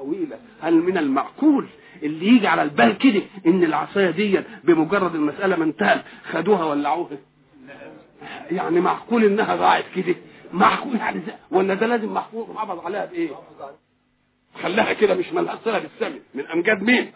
قصه 0.00 0.04
طويلة. 0.04 0.38
هل 0.60 0.74
من 0.74 0.98
المعقول 0.98 1.66
اللي 2.02 2.26
يجي 2.26 2.46
على 2.48 2.62
البال 2.62 2.98
كده 2.98 3.22
إن 3.46 3.64
العصاية 3.64 4.10
دي 4.10 4.40
بمجرد 4.64 5.14
المسألة 5.14 5.56
ما 5.56 5.64
انتهت 5.64 6.04
خدوها 6.32 6.64
ولعوها؟ 6.64 7.18
يعني 8.50 8.80
معقول 8.80 9.24
إنها 9.24 9.56
ضاعت 9.56 9.84
كده؟ 9.96 10.14
معقول 10.52 10.96
يعني 10.96 11.20
ولا 11.50 11.74
ده 11.74 11.86
لازم 11.86 12.14
محفوظ 12.14 12.50
محافظ 12.50 12.84
عليها 12.84 13.04
بإيه؟ 13.06 13.30
خلاها 14.62 14.92
كده 14.92 15.14
مش 15.14 15.32
ملهاش 15.32 15.58
صله 15.64 15.78
بالسمع 15.78 16.18
من 16.34 16.46
أمجاد 16.46 16.82
مين؟ 16.82 17.12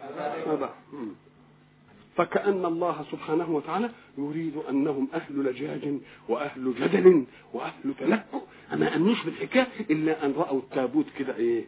فكأن 2.16 2.64
الله 2.64 3.04
سبحانه 3.12 3.50
وتعالى 3.50 3.90
يريد 4.18 4.56
أنهم 4.70 5.08
أهل 5.14 5.44
لجاج 5.44 5.94
وأهل 6.28 6.74
جدل 6.80 7.24
وأهل 7.52 7.94
تلكؤ. 8.00 8.42
ما 8.72 8.96
أنوش 8.96 9.24
بالحكاية 9.24 9.66
إلا 9.90 10.24
أن 10.26 10.32
رأوا 10.36 10.58
التابوت 10.58 11.06
كده 11.18 11.36
إيه؟ 11.36 11.64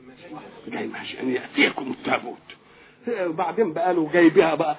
جاي 0.69 0.87
ماشي. 0.87 1.21
أن 1.21 1.31
يأتيكم 1.31 1.91
التابوت. 1.91 2.37
وبعدين 3.09 3.73
بقى 3.73 3.95
له 3.95 4.11
جاي 4.13 4.29
بها 4.29 4.55
بقى 4.55 4.77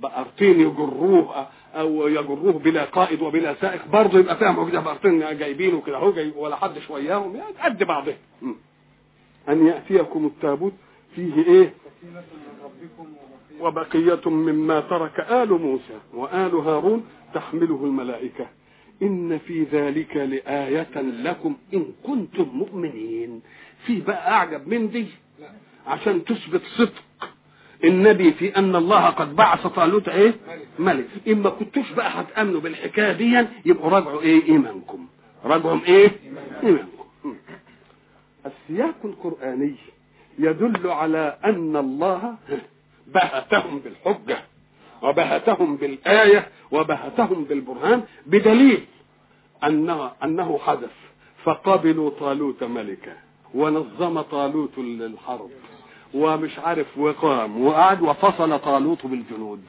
بقرتين 0.00 0.60
يجروه 0.60 1.46
أو 1.74 2.08
يجروه 2.08 2.52
بلا 2.52 2.84
قائد 2.84 3.22
وبلا 3.22 3.54
سائق. 3.54 3.86
برضه 3.86 4.18
يبقى 4.18 4.36
فيها 4.36 4.52
معجزه 4.52 4.80
بقرتين 4.80 5.18
جايبينه 5.38 5.80
كده 5.80 5.96
أهو 5.96 6.12
جاي 6.12 6.32
ولا 6.36 6.56
حد 6.56 6.78
شوياهم. 6.78 7.36
يعني 7.36 7.54
قد 7.64 7.82
بعضهم. 7.84 8.16
أن 9.48 9.66
يأتيكم 9.66 10.26
التابوت 10.26 10.72
فيه 11.14 11.34
إيه؟ 11.46 11.74
وبقية 13.60 14.20
مما 14.28 14.80
ترك 14.80 15.20
آل 15.20 15.52
موسى 15.52 15.98
وآل 16.14 16.54
هارون 16.54 17.04
تحمله 17.34 17.84
الملائكة. 17.84 18.46
إن 19.02 19.38
في 19.38 19.62
ذلك 19.62 20.16
لآية 20.16 21.00
لكم 21.00 21.56
إن 21.74 21.86
كنتم 22.06 22.48
مؤمنين. 22.54 23.42
في 23.86 24.00
بقى 24.00 24.32
أعجب 24.32 24.68
من 24.68 24.90
دي؟ 24.90 25.06
عشان 25.86 26.24
تثبت 26.24 26.62
صدق. 26.76 27.28
النبي 27.84 28.32
في 28.32 28.56
أن 28.56 28.76
الله 28.76 29.06
قد 29.06 29.36
بعث 29.36 29.66
طالوت 29.66 30.08
إيه؟ 30.08 30.34
ملك. 30.78 31.06
اما 31.28 31.50
كنتوش 31.50 31.92
بقى 31.92 32.20
هتأمنوا 32.20 32.60
بالحكاية 32.60 33.12
دي 33.12 33.46
يبقوا 33.64 33.90
راجعوا 33.90 34.20
إيه؟ 34.20 34.42
إيمانكم. 34.44 35.06
راجعوا 35.44 35.80
إيه؟ 35.86 36.10
إيمانكم. 36.62 37.36
السياق 38.46 38.96
القرآني 39.04 39.74
يدل 40.40 40.90
على 40.90 41.38
أن 41.44 41.76
الله 41.76 42.34
بهتهم 43.06 43.78
بالحجة 43.78 44.38
وبهتهم 45.02 45.76
بالآية 45.76 46.48
وبهتهم 46.70 47.44
بالبرهان 47.44 48.02
بدليل 48.26 48.84
أنه 49.64 50.10
أنه 50.24 50.58
حدث. 50.58 50.90
فقبلوا 51.44 52.10
طالوت 52.10 52.64
ملكا 52.64 53.16
ونظم 53.54 54.20
طالوت 54.20 54.78
الحرب 54.78 55.50
ومش 56.14 56.58
عارف 56.58 56.98
وقام 56.98 57.64
وقعد 57.66 58.02
وفصل 58.02 58.58
طالوت 58.58 59.06
بالجنود. 59.06 59.64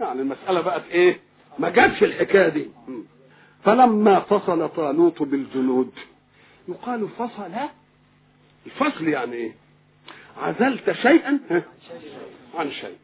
يعني 0.00 0.20
المسألة 0.22 0.60
بقت 0.60 0.82
إيه؟ 0.90 1.20
ما 1.58 1.68
جاتش 1.68 2.02
الحكاية 2.02 2.48
دي. 2.48 2.68
فلما 3.64 4.20
فصل 4.20 4.68
طالوت 4.68 5.22
بالجنود 5.22 5.90
يقال 6.68 7.08
فصل 7.08 7.50
الفصل 8.66 9.08
يعني 9.08 9.32
إيه؟ 9.32 9.61
عزلت 10.38 10.92
شيئا؟ 10.92 11.40
عن 12.54 12.70
شيء. 12.70 12.96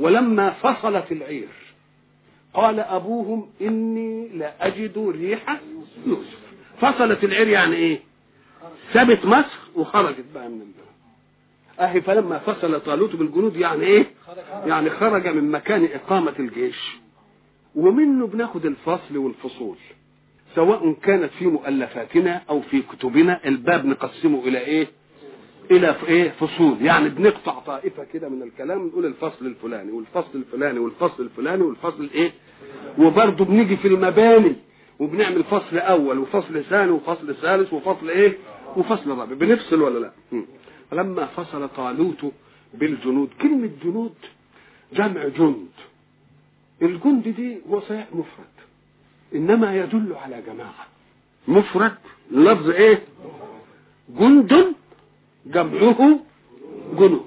ولما 0.00 0.50
فصلت 0.50 1.12
العير 1.12 1.48
قال 2.54 2.80
أبوهم 2.80 3.50
إني 3.60 4.28
لا 4.28 4.66
اجد 4.66 4.98
ريح 4.98 5.60
يوسف 6.06 6.38
فصلت 6.80 7.24
العير 7.24 7.48
يعني 7.48 7.76
إيه؟ 7.76 8.00
سابت 8.92 9.24
مصر 9.26 9.58
وخرجت 9.74 10.24
بقى 10.34 10.48
من 10.48 10.60
البلد 10.60 10.86
أهي 11.80 12.00
فلما 12.00 12.38
فصل 12.38 12.80
طالوت 12.80 13.16
بالجنود 13.16 13.56
يعني 13.56 13.82
إيه؟ 13.84 14.06
يعني 14.66 14.90
خرج 14.90 15.28
من 15.28 15.50
مكان 15.50 15.84
إقامة 15.94 16.34
الجيش. 16.38 16.96
ومنه 17.74 18.26
بناخد 18.26 18.66
الفصل 18.66 19.16
والفصول 19.16 19.76
سواء 20.54 20.92
كانت 20.92 21.30
في 21.38 21.46
مؤلفاتنا 21.46 22.42
أو 22.50 22.60
في 22.60 22.82
كتبنا 22.82 23.40
الباب 23.46 23.86
نقسمه 23.86 24.42
إلى 24.48 24.58
إيه؟ 24.58 24.86
إلى 25.70 25.96
إيه 26.08 26.30
فصول. 26.30 26.76
يعني 26.82 27.08
بنقطع 27.08 27.58
طائفة 27.58 28.04
كده 28.04 28.28
من 28.28 28.42
الكلام 28.42 28.86
نقول 28.86 29.06
الفصل 29.06 29.46
الفلاني 29.46 29.92
والفصل 29.92 30.28
الفلاني 30.34 30.78
والفصل 30.78 31.22
الفلاني 31.22 31.62
والفصل 31.62 32.04
الايه 32.04 32.32
وبرضه 32.98 33.44
بنيجي 33.44 33.76
في 33.76 33.88
المباني 33.88 34.56
وبنعمل 34.98 35.44
فصل 35.44 35.78
أول 35.78 36.18
وفصل 36.18 36.64
ثاني 36.64 36.90
وفصل 36.90 37.34
ثالث 37.34 37.72
وفصل 37.72 38.08
إيه؟ 38.10 38.36
وفصل 38.76 39.10
رابع 39.10 39.34
بنفصل 39.34 39.82
ولا 39.82 39.98
لا؟ 39.98 40.12
فلما 40.90 41.26
فصل 41.26 41.68
طالوت 41.68 42.32
بالجنود 42.74 43.28
كلمة 43.40 43.70
جنود 43.84 44.14
جمع 44.92 45.28
جند. 45.28 45.66
الجند 46.82 47.28
دي 47.28 47.58
هو 47.70 47.80
صحيح 47.80 48.06
مفرد 48.12 48.46
إنما 49.34 49.76
يدل 49.76 50.12
على 50.22 50.42
جماعة. 50.46 50.86
مفرد 51.48 51.94
لفظ 52.30 52.70
إيه؟ 52.70 53.02
جند 54.18 54.74
جمعه 55.46 56.20
جنود. 56.98 57.26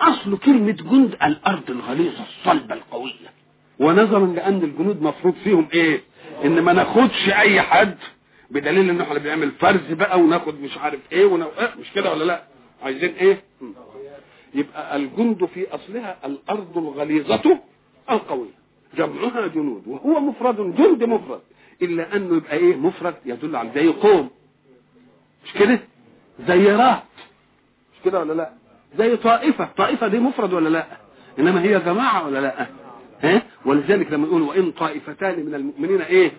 أصل 0.00 0.38
كلمة 0.38 0.72
جند 0.72 1.16
الأرض 1.22 1.70
الغليظة 1.70 2.22
الصلبة 2.22 2.74
القوية. 2.74 3.30
ونظرا 3.80 4.26
لأن 4.26 4.62
الجنود 4.62 5.02
مفروض 5.02 5.34
فيهم 5.44 5.68
إيه؟ 5.74 6.00
إن 6.44 6.60
ما 6.62 6.72
ناخدش 6.72 7.28
أي 7.28 7.60
حد 7.60 7.96
بدليل 8.50 8.90
إن 8.90 9.00
إحنا 9.00 9.18
بنعمل 9.18 9.50
فرز 9.50 9.92
بقى 9.92 10.20
وناخد 10.20 10.60
مش 10.60 10.78
عارف 10.78 11.00
إيه 11.12 11.24
ونو... 11.26 11.46
إيه 11.58 11.74
مش 11.80 11.92
كده 11.92 12.12
ولا 12.12 12.24
لأ؟ 12.24 12.42
عايزين 12.82 13.14
إيه؟ 13.14 13.42
يبقى 14.54 14.96
الجند 14.96 15.44
في 15.44 15.66
أصلها 15.74 16.16
الأرض 16.26 16.78
الغليظة 16.78 17.58
القوية. 18.10 18.64
جمعها 18.96 19.46
جنود 19.46 19.82
وهو 19.86 20.20
مفرد 20.20 20.56
جند 20.76 21.04
مفرد. 21.04 21.40
إلا 21.82 22.16
أنه 22.16 22.36
يبقى 22.36 22.56
إيه؟ 22.56 22.76
مفرد 22.76 23.14
يدل 23.26 23.56
على 23.56 23.70
زي 23.74 23.86
قوم. 23.88 24.30
مش 25.44 25.52
كده؟ 25.52 25.80
زي 26.48 26.76
مش 26.76 27.02
كده 28.04 28.20
ولا 28.20 28.32
لا؟ 28.32 28.50
زي 28.98 29.16
طائفة 29.16 29.68
طائفة 29.76 30.08
دي 30.08 30.18
مفرد 30.18 30.52
ولا 30.52 30.68
لا؟ 30.68 30.86
إنما 31.38 31.62
هي 31.62 31.78
جماعة 31.80 32.26
ولا 32.26 32.38
لا؟ 32.38 32.66
ها؟ 33.20 33.42
ولذلك 33.66 34.12
لما 34.12 34.26
يقول 34.26 34.42
وإن 34.42 34.70
طائفتان 34.72 35.46
من 35.46 35.54
المؤمنين 35.54 36.00
إيه؟ 36.02 36.32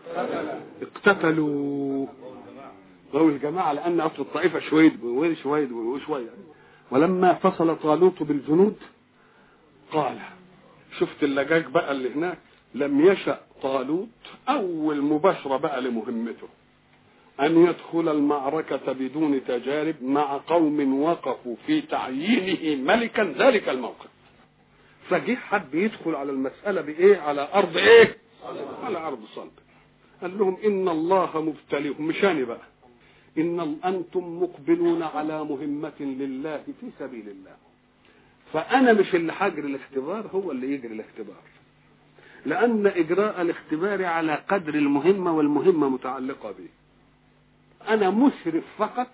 اقتتلوا. 0.82 2.08
وهو 3.14 3.30
الجماعة 3.30 3.74
لأن 3.74 4.00
أصل 4.02 4.22
الطائفة 4.22 4.60
شويد 4.60 5.04
وشويد 5.04 5.72
وشوية 5.72 6.30
ولما 6.92 7.34
فصل 7.34 7.76
طالوت 7.80 8.24
بالجنود 8.24 8.76
قال 9.92 10.18
شفت 11.00 11.24
اللجاج 11.24 11.66
بقى 11.66 11.92
اللي 11.92 12.14
هناك؟ 12.14 12.38
لم 12.76 13.06
يشأ 13.06 13.40
طالوت 13.62 14.08
أول 14.50 15.02
مباشرة 15.02 15.58
بقى 15.58 15.82
لمهمته. 15.82 16.48
أن 17.40 17.64
يدخل 17.66 18.10
المعركة 18.10 18.92
بدون 18.92 19.46
تجارب 19.46 19.96
مع 20.04 20.38
قوم 20.48 21.02
وقفوا 21.02 21.56
في 21.68 21.82
تعيينه 21.82 22.84
ملكا 22.94 23.24
ذلك 23.38 23.70
الموقف. 23.70 24.10
فجه 25.10 25.36
حب 25.36 25.76
يدخل 25.76 26.16
على 26.16 26.32
المسألة 26.32 26.82
بإيه؟ 26.82 27.18
على 27.18 27.48
أرض 27.54 27.78
إيه؟ 27.78 28.18
على 28.84 28.98
أرض 28.98 29.20
صلب. 29.36 29.52
قال 30.22 30.38
لهم 30.38 30.58
إن 30.66 30.90
الله 30.90 31.42
مبتليكم 31.42 32.06
مشاني 32.06 32.46
بقى. 32.46 32.62
إن 33.38 33.78
أنتم 33.86 34.44
مقبلون 34.44 35.04
على 35.04 35.44
مهمة 35.44 36.00
لله 36.00 36.58
في 36.82 36.88
سبيل 37.00 37.30
الله. 37.30 37.56
فأنا 38.54 38.94
مش 38.94 39.16
اللي 39.16 39.34
هجري 39.38 39.68
الاختبار 39.68 40.28
هو 40.34 40.52
اللي 40.52 40.74
يجري 40.74 40.94
الاختبار. 40.94 41.42
لأن 42.46 42.88
إجراء 42.88 43.42
الاختبار 43.42 44.06
على 44.06 44.34
قدر 44.50 44.74
المهمة 44.76 45.34
والمهمة 45.38 45.90
متعلقة 45.90 46.52
به. 46.52 46.70
أنا 47.90 48.10
مشرف 48.10 48.64
فقط 48.78 49.12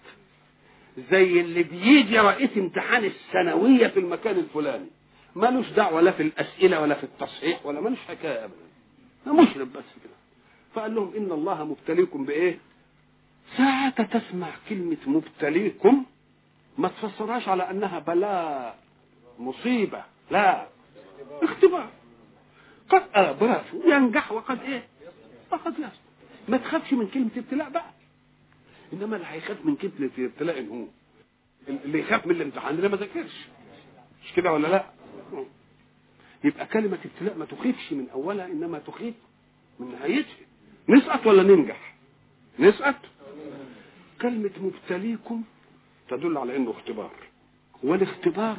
زي 1.12 1.42
اللي 1.42 1.64
بيجي 1.64 2.20
رئيس 2.20 2.50
امتحان 2.58 3.06
الثانوية 3.06 3.88
في 3.88 4.00
المكان 4.00 4.36
الفلاني. 4.38 4.88
مالوش 5.36 5.70
دعوة 5.70 6.02
لا 6.02 6.12
في 6.12 6.24
الأسئلة 6.24 6.82
ولا 6.82 6.96
في 6.96 7.04
التصحيح 7.04 7.66
ولا 7.66 7.82
مالوش 7.82 8.00
حكاية 8.00 8.46
أبدا. 8.46 8.56
أنا 9.28 9.34
مشرف 9.34 9.68
بس 9.68 9.84
كده. 10.04 10.14
فقال 10.74 10.96
لهم 10.96 11.14
إن 11.18 11.32
الله 11.32 11.64
مبتليكم 11.66 12.26
بإيه؟ 12.26 12.58
ساعة 13.58 14.04
تسمع 14.04 14.48
كلمة 14.70 14.98
مبتليكم 15.08 16.06
ما 16.78 16.88
تفسرهاش 16.88 17.48
على 17.48 17.70
أنها 17.70 18.00
بلاء 18.00 18.78
مصيبة. 19.40 20.04
لا. 20.32 20.68
اختبار. 21.44 21.90
قد 22.90 23.04
آبات 23.14 23.64
ينجح 23.86 24.32
وقد 24.32 24.62
إيه؟ 24.62 24.84
وقد 25.52 25.74
يسقط. 25.80 25.92
ما 26.48 26.58
تخافش 26.58 26.94
من 26.94 27.08
كلمة 27.08 27.30
ابتلاء 27.38 27.70
بقى. 27.70 27.86
إنما 28.94 29.16
اللي 29.16 29.28
هيخاف 29.28 29.66
من 29.66 29.76
كلمة 29.76 30.10
ابتلاء 30.20 30.66
هو. 30.68 30.86
اللي 31.68 32.00
يخاف 32.00 32.28
من 32.28 32.36
الامتحان 32.36 32.76
اللي 32.76 32.90
ما 32.90 32.98
ذاكرش. 32.98 33.48
مش 34.26 34.34
كده 34.36 34.54
ولا 34.54 34.68
لا؟ 34.68 34.86
يبقى 36.44 36.66
كلمة 36.66 37.00
ابتلاء 37.06 37.38
ما 37.38 37.46
تخيفش 37.46 37.94
من 37.94 38.10
أولها 38.10 38.46
إنما 38.46 38.80
تخيف 38.80 39.14
من 39.80 39.92
نهايتها. 39.92 40.36
نسقط 40.90 41.28
ولا 41.28 41.44
ننجح؟ 41.44 41.96
نسقط. 42.60 42.96
كلمة 44.22 44.52
مبتليكم 44.62 45.44
تدل 46.10 46.38
على 46.38 46.56
إنه 46.56 46.72
اختبار. 46.72 47.12
والاختبار 47.84 48.58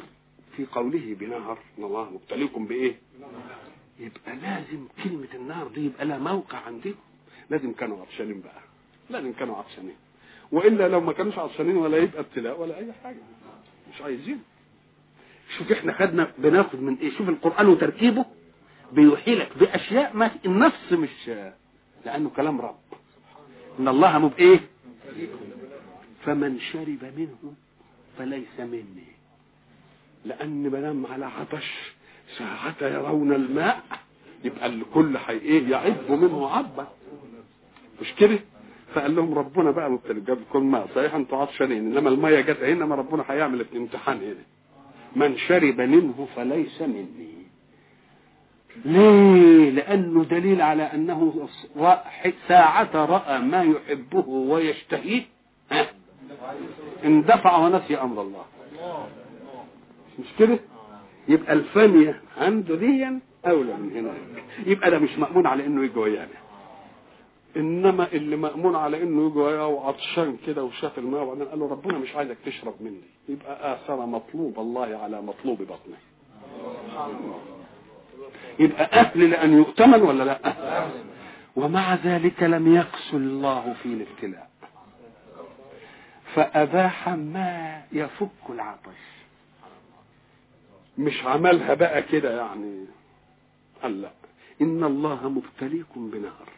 في 0.57 0.65
قوله 0.65 1.15
بنهر. 1.19 1.57
ان 1.79 1.83
الله 1.83 2.09
مبتليكم 2.09 2.65
بإيه؟ 2.65 2.95
يبقى 3.99 4.35
لازم 4.35 4.87
كلمة 5.03 5.27
النار 5.33 5.67
دي 5.67 5.85
يبقى 5.85 6.05
لها 6.05 6.17
موقع 6.17 6.57
عندهم 6.57 6.95
لازم 7.49 7.73
كانوا 7.73 8.01
عطشانين 8.01 8.41
بقى. 8.41 8.61
لازم 9.09 9.33
كانوا 9.33 9.55
عطشانين. 9.57 9.95
وإلا 10.53 10.87
لو 10.87 11.01
ما 11.01 11.13
كانوش 11.13 11.37
عطشانين 11.39 11.77
ولا 11.77 11.97
يبقى 11.97 12.19
ابتلاء 12.19 12.61
ولا 12.61 12.77
أي 12.77 12.93
حاجة. 13.03 13.17
مش 13.93 14.01
عايزين. 14.01 14.41
شوف 15.57 15.71
إحنا 15.71 15.93
خدنا 15.93 16.31
بناخد 16.37 16.81
من 16.81 16.95
إيه؟ 16.97 17.11
شوف 17.17 17.29
القرآن 17.29 17.67
وترتيبه 17.67 18.25
بيوحي 18.91 19.35
لك 19.35 19.57
بأشياء 19.57 20.17
ما 20.17 20.31
النص 20.45 20.91
مش 20.91 21.29
لأنه 22.05 22.29
كلام 22.35 22.61
رب. 22.61 22.75
إن 23.79 23.87
الله 23.87 24.19
مب 24.19 24.33
إيه؟ 24.39 24.59
فمن 26.25 26.59
شرب 26.59 27.11
منه 27.17 27.53
فليس 28.17 28.59
مني. 28.59 29.13
لأن 30.25 30.69
ما 30.93 31.09
على 31.09 31.25
عطش 31.25 31.93
ساعة 32.37 32.75
يرون 32.81 33.33
الماء 33.33 33.83
يبقى 34.43 34.65
الكل 34.65 35.17
حي 35.17 35.33
إيه؟ 35.37 35.69
يعب 35.71 36.11
منه 36.11 36.49
عبا 36.49 36.87
مش 38.01 38.13
كده؟ 38.19 38.39
فقال 38.95 39.15
لهم 39.15 39.33
ربنا 39.33 39.71
بقى 39.71 39.91
مبتلي 39.91 40.21
جاب 40.21 40.37
لكم 40.39 40.71
ماء 40.71 40.87
صحيح 40.95 41.15
أنتوا 41.15 41.37
عطشانين 41.37 41.77
إنما 41.97 42.09
المية 42.09 42.41
جت 42.41 42.63
هنا 42.63 42.85
ما 42.85 42.95
ربنا 42.95 43.23
هيعمل 43.29 43.65
امتحان 43.75 44.17
هنا. 44.17 44.43
من 45.15 45.37
شرب 45.37 45.81
منه 45.81 46.27
فليس 46.35 46.81
مني. 46.81 47.33
ليه؟ 48.85 49.69
لأنه 49.69 50.23
دليل 50.23 50.61
على 50.61 50.83
أنه 50.83 51.47
ساعة 52.47 52.89
رأى 53.05 53.39
ما 53.39 53.63
يحبه 53.63 54.27
ويشتهيه. 54.29 55.21
اندفع 57.05 57.57
ونسي 57.57 57.97
أمر 57.97 58.21
الله. 58.21 58.45
مش 60.19 60.25
كده؟ 60.39 60.59
يبقى 61.27 61.53
الفانية 61.53 62.21
عنده 62.37 62.75
دي 62.75 63.07
أولى 63.45 63.73
من 63.77 63.91
هناك. 63.95 64.43
يبقى 64.65 64.91
ده 64.91 64.99
مش 64.99 65.17
مأمون 65.19 65.47
على 65.47 65.65
إنه 65.65 65.83
يجي 65.83 65.99
ويانا 65.99 66.42
إنما 67.57 68.07
اللي 68.13 68.35
مأمون 68.35 68.75
على 68.75 69.03
إنه 69.03 69.27
يجي 69.27 69.39
وعطشان 69.39 70.37
كده 70.47 70.63
وشاف 70.63 70.99
الماء 70.99 71.23
وبعدين 71.23 71.47
قال 71.47 71.59
له 71.59 71.67
ربنا 71.69 71.97
مش 71.97 72.15
عايزك 72.15 72.37
تشرب 72.45 72.73
مني. 72.81 73.01
يبقى 73.29 73.73
اثر 73.73 74.05
مطلوب 74.05 74.59
الله 74.59 74.97
على 74.97 75.21
مطلوب 75.21 75.57
بطنه. 75.61 75.97
يبقى 78.59 78.83
أهل 78.99 79.29
لأن 79.29 79.53
يؤتمن 79.53 80.01
ولا 80.01 80.23
لأ؟ 80.23 80.53
ومع 81.55 81.95
ذلك 81.95 82.43
لم 82.43 82.75
يقسو 82.75 83.17
الله 83.17 83.73
في 83.73 83.85
الابتلاء. 83.85 84.49
فأباح 86.35 87.09
ما 87.09 87.81
يفك 87.91 88.49
العطش. 88.49 89.03
مش 90.97 91.23
عملها 91.25 91.73
بقى 91.73 92.01
كده 92.01 92.37
يعني. 92.37 92.85
قال 93.83 94.01
لا. 94.01 94.11
إن 94.61 94.83
الله 94.83 95.29
مبتليكم 95.29 96.09
بنهر. 96.09 96.49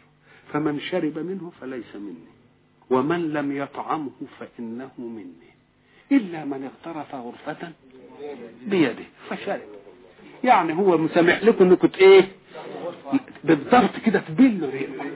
فمن 0.56 0.80
شرب 0.80 1.18
منه 1.18 1.52
فليس 1.60 1.96
مني. 1.96 2.26
ومن 2.90 3.32
لم 3.32 3.56
يطعمه 3.56 4.10
فإنه 4.40 4.90
مني. 4.98 5.50
إلا 6.12 6.44
من 6.44 6.70
اغترف 6.70 7.14
غرفة 7.14 7.72
بيده 8.66 9.04
فشرب. 9.30 9.60
يعني 10.44 10.72
هو 10.72 10.98
مسامح 10.98 11.42
لكم 11.44 11.64
إنكم 11.64 11.88
إيه؟ 12.00 12.28
بالضبط 13.44 13.90
كده 14.06 14.18
تبلوا 14.28 14.70
ريقكم 14.70 15.10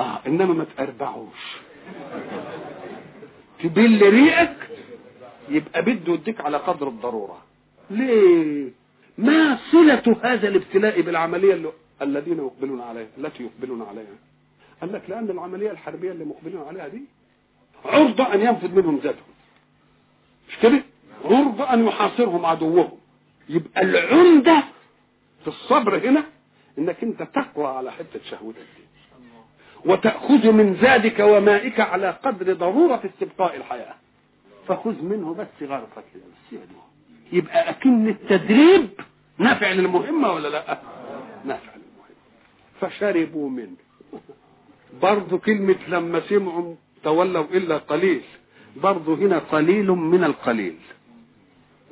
آه 0.00 0.20
إنما 0.26 0.54
ما 0.54 0.64
تقربعوش. 0.64 1.56
تبل 3.62 4.10
ريقك 4.10 4.56
يبقى 5.48 5.82
بده 5.82 6.12
يديك 6.12 6.40
على 6.40 6.56
قدر 6.56 6.88
الضرورة. 6.88 7.38
ليه؟ 7.90 8.70
ما 9.18 9.58
صلة 9.72 10.16
هذا 10.22 10.48
الابتلاء 10.48 11.00
بالعملية 11.00 11.54
اللي 11.54 11.72
الذين 12.02 12.38
يقبلون 12.38 12.80
عليها 12.80 13.06
التي 13.18 13.42
يقبلون 13.44 13.82
عليها. 13.82 14.16
قال 14.80 14.92
لك 14.92 15.02
لأن 15.08 15.30
العملية 15.30 15.70
الحربية 15.70 16.12
اللي 16.12 16.24
مقبلون 16.24 16.68
عليها 16.68 16.88
دي 16.88 17.02
عرضة 17.84 18.34
أن 18.34 18.40
ينفذ 18.40 18.74
منهم 18.74 18.96
ذاتهم. 18.96 19.34
مش 20.48 20.58
كده؟ 20.62 20.82
عرضة 21.24 21.72
أن 21.74 21.86
يحاصرهم 21.86 22.46
عدوهم. 22.46 22.90
يبقى 23.48 23.82
العمدة 23.82 24.64
في 25.42 25.48
الصبر 25.48 26.08
هنا 26.08 26.24
إنك 26.78 27.02
أنت 27.04 27.22
تقوى 27.22 27.66
على 27.66 27.92
حتة 27.92 28.20
شهوتك 28.30 28.58
دي. 28.58 28.86
وتأخذ 29.84 30.52
من 30.52 30.76
زادك 30.82 31.18
ومائك 31.20 31.80
على 31.80 32.10
قدر 32.10 32.52
ضرورة 32.52 33.02
استبقاء 33.14 33.56
الحياة. 33.56 33.94
فخذ 34.68 35.02
منه 35.02 35.34
بس 35.34 35.68
غرفة 35.68 36.02
كده 36.14 36.22
بس 36.22 36.58
يبقى 37.32 37.70
أكن 37.70 38.08
التدريب 38.08 38.88
نافع 39.38 39.70
للمهمة 39.72 40.32
ولا 40.32 40.48
لا؟ 40.48 40.78
نافع. 41.44 41.75
فشربوا 42.80 43.50
منه. 43.50 43.76
برضو 45.02 45.38
كلمة 45.38 45.76
لما 45.88 46.20
سمعوا 46.20 46.74
تولوا 47.04 47.44
إلا 47.52 47.76
قليل. 47.78 48.22
برضو 48.82 49.14
هنا 49.14 49.38
قليل 49.38 49.90
من 49.90 50.24
القليل. 50.24 50.76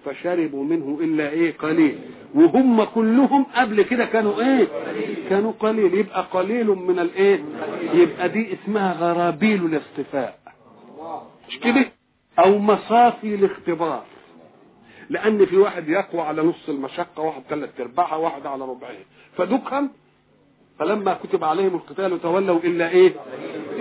فشربوا 0.05 0.65
منه 0.65 0.99
إلا 1.01 1.31
إيه 1.31 1.57
قليل. 1.57 1.99
وهم 2.35 2.85
كلهم 2.85 3.45
قبل 3.45 3.83
كده 3.83 4.05
كانوا 4.05 4.41
إيه؟ 4.41 4.69
كانوا 5.31 5.53
قليل. 5.61 5.95
يبقى 5.95 6.23
قليل 6.33 6.67
من 6.67 6.99
الإيه؟ 6.99 7.45
يبقى 7.95 8.29
دي 8.29 8.53
اسمها 8.55 8.93
غرابيل 8.93 9.65
الاصطفاء 9.67 10.39
مش 11.49 11.59
كده؟ 11.59 11.93
أو 12.39 12.59
مصافي 12.59 13.35
الاختبار. 13.35 14.05
لأن 15.11 15.47
في 15.47 15.57
واحد 15.57 15.89
يقوى 15.89 16.21
على 16.23 16.43
نص 16.43 16.69
المشقة 16.69 17.23
واحد 17.23 17.43
ثلاث 17.49 17.81
أرباعها 17.81 18.17
واحد 18.17 18.47
على 18.47 18.65
ربعها 18.65 19.05
فدكهم 19.37 19.91
فلما 20.79 21.15
كتب 21.25 21.45
عليهم 21.45 21.75
القتال 21.75 22.23
تولوا 22.23 22.59
إلا 22.59 22.89
إيه؟ 22.89 23.13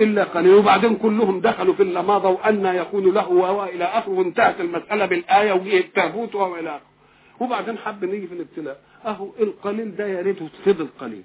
إلا 0.00 0.24
قليل. 0.24 0.54
وبعدين 0.54 0.96
كلهم 0.96 1.40
دخلوا 1.40 1.74
في 1.74 1.82
اللماضة 1.82 2.28
وأن 2.28 2.66
يكون 2.66 3.14
له 3.14 3.28
والى 3.28 3.84
آخره. 3.84 4.12
وانتهت 4.12 4.60
المسألة 4.60 5.06
بالآية 5.06 5.52
وجه 5.52 5.78
التابوت 5.78 6.34
والى 6.34 6.70
آخره. 6.70 6.86
وبعدين 7.40 7.78
حب 7.78 8.04
نيجي 8.04 8.26
في 8.26 8.34
الابتلاء. 8.34 8.80
أهو 9.06 9.28
القليل 9.40 9.96
ده 9.96 10.06
يا 10.06 10.22
ريته 10.22 10.48
فضل 10.66 10.88
قليل 11.00 11.22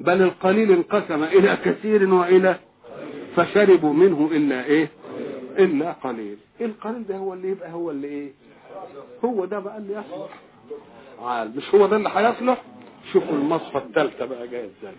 بل 0.00 0.22
القليل 0.22 0.72
انقسم 0.72 1.24
إلى 1.24 1.58
كثير 1.64 2.14
وإلى 2.14 2.56
فشربوا 3.36 3.92
منه 3.92 4.28
إلا 4.32 4.64
إيه؟ 4.64 4.88
إلا 5.58 5.92
قليل. 5.92 6.36
القليل 6.60 7.06
ده 7.06 7.16
هو 7.16 7.32
اللي 7.34 7.48
يبقى 7.48 7.72
هو 7.72 7.90
اللي 7.90 8.08
إيه؟ 8.08 8.30
هو 9.24 9.44
ده 9.44 9.58
بقى 9.58 9.78
اللي 9.78 9.92
يصلح. 9.92 10.28
عال 11.22 11.56
مش 11.56 11.74
هو 11.74 11.86
ده 11.86 11.96
اللي 11.96 12.08
هيصلح؟ 12.14 12.62
شوفوا 13.14 13.34
المصفى 13.36 13.78
الثالثة 13.78 14.24
بقى 14.26 14.48
جاية 14.48 14.68
إزاي. 14.80 14.92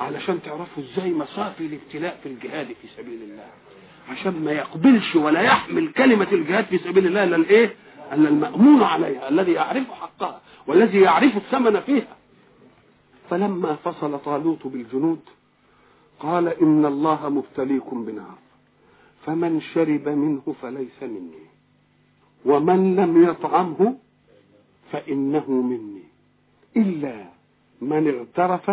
علشان 0.00 0.42
تعرفوا 0.42 0.82
إزاي 0.82 1.12
مصافي 1.12 1.66
الابتلاء 1.66 2.18
في 2.22 2.28
الجهاد 2.28 2.66
في 2.66 2.88
سبيل 2.96 3.22
الله. 3.22 3.46
عشان 4.08 4.44
ما 4.44 4.52
يقبلش 4.52 5.16
ولا 5.16 5.40
يحمل 5.40 5.92
كلمة 5.92 6.28
الجهاد 6.32 6.64
في 6.64 6.78
سبيل 6.78 7.06
الله 7.06 7.24
إلا 7.24 7.36
الإيه؟ 7.36 7.74
إلا 8.12 8.28
المأمون 8.28 8.82
عليها 8.82 9.28
الذي 9.28 9.52
يعرف 9.52 9.90
حقها 9.90 10.40
والذي 10.66 11.00
يعرف 11.00 11.36
الثمن 11.36 11.80
فيها. 11.80 12.16
فلما 13.30 13.74
فصل 13.74 14.18
طالوت 14.18 14.66
بالجنود 14.66 15.20
قال 16.20 16.48
إن 16.48 16.86
الله 16.86 17.28
مبتليكم 17.28 18.04
بنار 18.04 18.38
فمن 19.26 19.60
شرب 19.60 20.08
منه 20.08 20.54
فليس 20.62 21.02
مني 21.02 21.42
ومن 22.44 22.96
لم 22.96 23.24
يطعمه 23.24 23.98
فإنه 24.92 25.50
مني 25.50 26.02
إلا 26.76 27.24
من 27.82 28.08
اغترف 28.08 28.70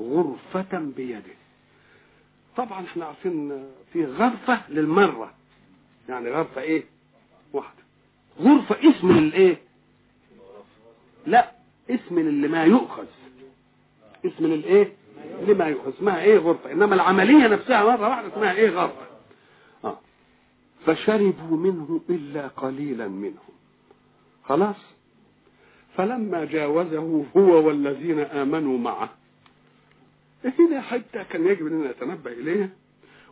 غرفة 0.00 0.78
بيده. 0.96 1.34
طبعا 2.56 2.84
إحنا 2.84 3.04
عارفين 3.04 3.64
في 3.92 4.04
غرفة 4.06 4.70
للمرة. 4.70 5.34
يعني 6.08 6.30
غرفة 6.30 6.60
إيه؟ 6.60 6.84
واحدة. 7.52 7.82
غرفة 8.40 8.90
اسم 8.90 9.12
للإيه؟ 9.12 9.60
لا 11.26 11.50
اسم 11.90 12.18
اللي 12.18 12.48
ما 12.48 12.64
يؤخذ. 12.64 13.06
اسم 14.26 14.46
للإيه؟ 14.46 14.92
لما 15.46 15.64
يؤخذ. 15.66 15.92
اسمها 15.96 16.20
إيه 16.20 16.38
غرفة؟ 16.38 16.72
إنما 16.72 16.94
العملية 16.94 17.46
نفسها 17.48 17.84
مرة 17.84 18.08
واحدة 18.08 18.28
اسمها 18.28 18.52
إيه 18.52 18.70
غرفة؟ 18.70 19.06
آه. 19.84 19.98
فشربوا 20.86 21.56
منه 21.56 22.00
إلا 22.10 22.48
قليلا 22.48 23.08
منهم. 23.08 23.54
خلاص؟ 24.44 24.76
فلما 25.96 26.44
جاوزه 26.44 27.24
هو 27.36 27.66
والذين 27.66 28.18
آمنوا 28.20 28.78
معه. 28.78 29.10
هنا 30.58 30.80
حتى 30.80 31.24
كان 31.30 31.46
يجب 31.46 31.66
أن 31.66 31.82
نتنبه 31.84 32.32
اليها 32.32 32.68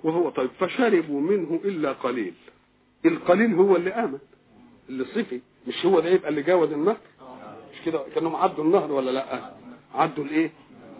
وهو 0.05 0.31
طيب 0.31 0.51
فشربوا 0.61 1.21
منه 1.21 1.61
إلا 1.65 1.93
قليل. 1.93 2.35
القليل 3.07 3.55
هو 3.55 3.77
اللي 3.77 3.91
آمن. 3.91 4.19
اللي 4.89 5.05
صفي 5.05 5.41
مش 5.69 5.87
هو 5.87 6.01
ده 6.01 6.09
يبقى 6.09 6.29
اللي 6.29 6.43
جاوز 6.43 6.73
النهر؟ 6.73 6.97
مش 7.73 7.85
كده؟ 7.87 8.01
كأنهم 8.15 8.37
عدوا 8.37 8.65
النهر 8.65 8.93
ولا 8.93 9.11
لأ؟ 9.11 9.51
عدوا 9.95 10.25
الإيه؟ 10.25 10.51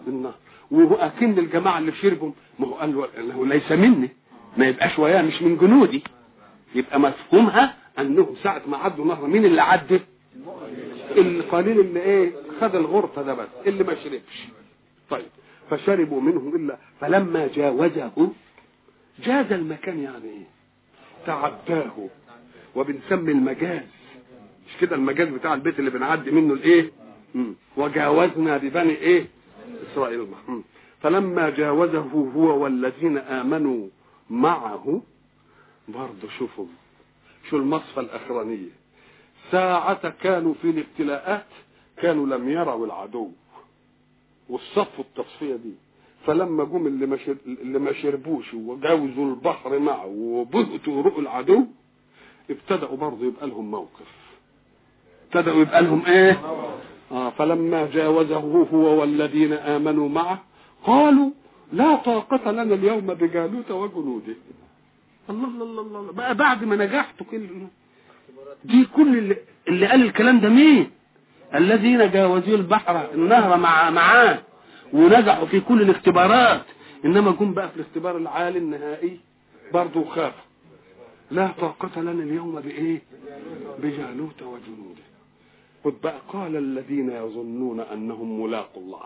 النهر. 0.07 0.35
واكن 0.71 1.39
الجماعه 1.39 1.77
اللي 1.79 1.91
شربوا. 1.91 2.31
ما 2.59 2.67
هو 2.67 2.73
قال 2.73 3.07
انه 3.17 3.45
ليس 3.45 3.71
مني. 3.71 4.09
ما 4.57 4.67
يبقاش 4.67 4.99
وياه 4.99 5.21
مش 5.21 5.41
من 5.41 5.57
جنودي. 5.57 6.03
يبقى 6.75 6.99
مفهومها 6.99 7.75
انهم 7.99 8.35
ساعة 8.43 8.61
ما 8.67 8.77
عدوا 8.77 9.05
نهر 9.05 9.27
مين 9.27 9.45
اللي 9.45 9.61
عدى 9.61 9.99
القليل 11.17 11.79
اللي 11.79 11.99
إيه 11.99 12.31
خد 12.61 12.75
الغرفة 12.75 13.21
ده 13.21 13.33
بس 13.33 13.47
اللي 13.67 13.83
ما 13.83 13.95
شربش. 13.95 14.47
طيب 15.09 15.25
فشربوا 15.69 16.21
منه 16.21 16.53
إلا 16.55 16.77
فلما 17.01 17.47
جاوزه 17.47 18.31
جاز 19.19 19.51
المكان 19.51 19.99
يعني 20.03 20.23
إيه؟ 20.25 20.47
تعداه. 21.25 22.07
وبنسمي 22.75 23.31
المجاز. 23.31 23.83
مش 24.67 24.77
كده 24.81 24.95
المجاز 24.95 25.27
بتاع 25.27 25.53
البيت 25.53 25.79
اللي 25.79 25.89
بنعدي 25.89 26.31
منه 26.31 26.53
الإيه. 26.53 26.91
وجاوزنا 27.77 28.57
ببني 28.57 28.95
إيه؟ 28.95 29.25
إسرائيل 29.91 30.27
مم. 30.47 30.61
فلما 31.01 31.49
جاوزه 31.49 31.99
هو 32.35 32.63
والذين 32.63 33.17
آمنوا 33.17 33.87
معه 34.29 35.01
برضه 35.87 36.29
شوفوا 36.39 36.65
شو 37.49 37.57
المصفى 37.57 37.99
الأخرانية؟ 37.99 38.69
ساعة 39.53 40.09
كانوا 40.09 40.53
في 40.61 40.69
الابتلاءات 40.69 41.45
كانوا 42.01 42.25
لم 42.27 42.49
يروا 42.49 42.85
العدو. 42.85 43.29
والصفوا 44.49 45.03
التصفية 45.03 45.55
دي 45.55 45.73
فلما 46.25 46.63
جم 46.63 46.87
اللي 46.87 47.05
ما. 47.05 47.17
اللي 47.47 47.79
ما 47.79 47.93
شربوش 47.93 48.53
وجاوزوا 48.53 49.25
البحر 49.29 49.79
معه 49.79 50.05
وبهتوا 50.05 51.01
رؤوا 51.01 51.21
العدو 51.21 51.65
ابتدأوا 52.49 52.97
برضه 52.97 53.25
يبقى 53.25 53.47
لهم 53.47 53.71
موقف. 53.71 54.09
ابتدأوا 55.25 55.61
يبقى 55.61 55.81
لهم 55.81 56.05
إيه؟ 56.05 56.39
آه 57.11 57.29
فلما 57.29 57.89
جاوزه 57.93 58.37
هو 58.73 58.99
والذين 59.01 59.53
آمنوا 59.53 60.09
معه 60.09 60.43
قالوا 60.83 61.29
لا 61.73 61.95
طاقة 61.95 62.51
لنا 62.51 62.73
اليوم 62.73 63.07
بجالوت 63.13 63.71
وجنوده. 63.71 64.35
الله 65.29 65.47
الله 65.47 65.81
الله 65.81 65.99
الله. 65.99 66.11
بقى 66.11 66.35
بعد 66.35 66.63
ما 66.63 66.75
نجحتوا 66.75 67.25
كل 67.31 67.47
دي 68.65 68.85
كل 68.85 69.17
اللي, 69.17 69.37
اللي 69.67 69.87
قال 69.87 70.01
الكلام 70.01 70.39
ده 70.39 70.49
مين؟ 70.49 70.91
الذين 71.55 72.11
جاوزوا 72.11 72.55
البحر 72.57 73.13
النهر 73.13 73.57
مع 73.57 73.89
معاه 73.89 74.39
ونجحوا 74.93 75.45
في 75.45 75.59
كل 75.59 75.81
الاختبارات. 75.81 76.61
إنما 77.05 77.31
جم 77.31 77.53
بقى 77.53 77.69
في 77.69 77.75
الاختبار 77.75 78.17
العالي 78.17 78.59
النهائي 78.59 79.19
برضه 79.73 80.03
خافوا 80.05 80.41
لا 81.31 81.47
طاقة 81.47 82.01
لنا 82.01 82.23
اليوم 82.23 82.61
بإيه؟ 82.61 83.01
بجالوت 83.79 84.41
وجنوده. 84.41 85.03
خد 85.85 85.93
بقى 86.03 86.19
قال 86.29 86.55
الذين 86.55 87.09
يظنون 87.11 87.79
أنهم 87.79 88.43
ملاقوا 88.43 88.83
الله. 88.83 89.05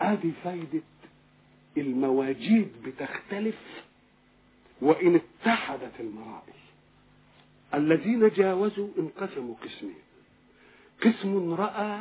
ادي 0.00 0.32
فايدة 0.44 0.82
المواجيد 1.78 2.68
بتختلف 2.84 3.58
وإن 4.82 5.20
اتحدت 5.20 6.00
المرائي. 6.00 6.63
الذين 7.76 8.28
جاوزوا 8.28 8.88
انقسموا 8.98 9.54
قسمين. 9.64 9.94
قسم 11.02 11.54
رأى 11.54 12.00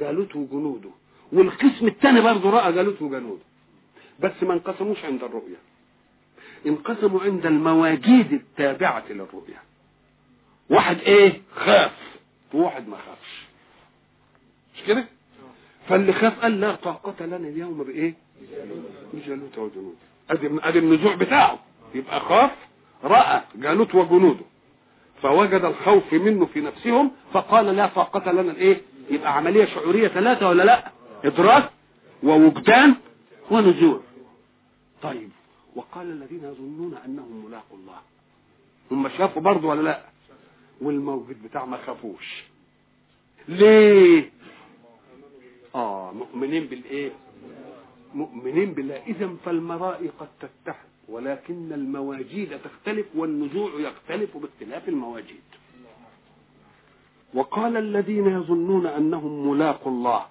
جالوت 0.00 0.36
وجنوده 0.36 0.90
والقسم 1.32 1.86
الثاني 1.86 2.20
برضه 2.20 2.50
رأى 2.50 2.72
جالوت 2.72 3.02
وجنوده 3.02 3.42
بس 4.20 4.42
ما 4.42 4.54
انقسموش 4.54 5.04
عند 5.04 5.22
الرؤية 5.24 5.56
انقسموا 6.66 7.20
عند 7.20 7.46
المواجيد 7.46 8.32
التابعة 8.32 9.04
للرؤية 9.10 9.62
واحد 10.70 10.98
إيه؟ 10.98 11.40
خاف. 11.54 11.92
وواحد 12.54 12.88
ما 12.88 12.96
خافش. 12.96 13.46
مش 14.76 14.82
كده؟ 14.86 15.04
فاللي 15.88 16.12
خاف 16.12 16.40
قال 16.40 16.60
لا 16.60 16.74
طاقة 16.74 17.26
لنا 17.26 17.36
اليوم 17.48 17.82
بإيه؟ 17.84 18.14
بجالوت 19.14 19.58
وجنوده. 19.58 19.96
ادي 20.68 20.78
النزوع 20.78 21.14
بتاعه. 21.14 21.58
يبقى 21.94 22.20
خاف 22.20 22.50
رأى 23.04 23.42
جالوت 23.54 23.94
وجنوده. 23.94 24.44
فوجد 25.22 25.64
الخوف 25.64 26.12
منه 26.12 26.46
في 26.46 26.60
نفسهم 26.60 27.10
فقال 27.32 27.66
لا 27.66 27.86
طاقة 27.86 28.32
لنا 28.32 28.52
الإيه؟ 28.52 28.80
يبقى 29.10 29.36
عملية 29.36 29.64
شعورية 29.64 30.08
ثلاثة 30.08 30.48
ولا 30.48 30.62
لا؟ 30.62 30.90
إدراك 31.24 31.70
ووجدان 32.22 32.94
ونزوع 33.50 34.00
طيب 35.02 35.30
وقال 35.76 36.06
الذين 36.10 36.44
يظنون 36.44 36.94
أنهم 37.06 37.44
ملاقوا 37.46 37.76
الله. 37.78 37.98
هم 38.90 39.08
شافوا 39.08 39.42
برضه 39.42 39.68
ولا 39.68 39.82
لا؟ 39.82 40.02
والموجود 40.80 41.42
بتاع 41.42 41.64
ما 41.64 41.76
خافوش. 41.76 42.44
ليه؟ 43.48 44.30
آه 45.74 46.12
مؤمنين 46.12 46.66
بالإيه؟ 46.66 47.10
مؤمنين 48.14 48.72
بالله. 48.72 49.02
اذا 49.06 49.30
فالمرائي 49.44 50.08
قد 50.20 50.28
تتحد. 50.40 50.88
ولكن 51.08 51.72
المواجيد 51.72 52.58
تختلف 52.58 53.06
والنزوع 53.14 53.70
يختلف 53.80 54.36
باختلاف 54.36 54.88
المواجيد. 54.88 55.40
وقال 57.34 57.76
الذين 57.76 58.26
يظنون 58.26 58.86
أنهم 58.86 59.50
ملاقوا 59.50 59.92
الله 59.92 60.26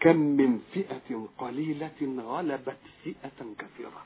كم 0.00 0.16
من 0.16 0.60
فئة 0.74 1.28
قليلة 1.38 2.22
غلبت 2.26 2.76
فئة 3.04 3.38
كثيرة 3.58 4.02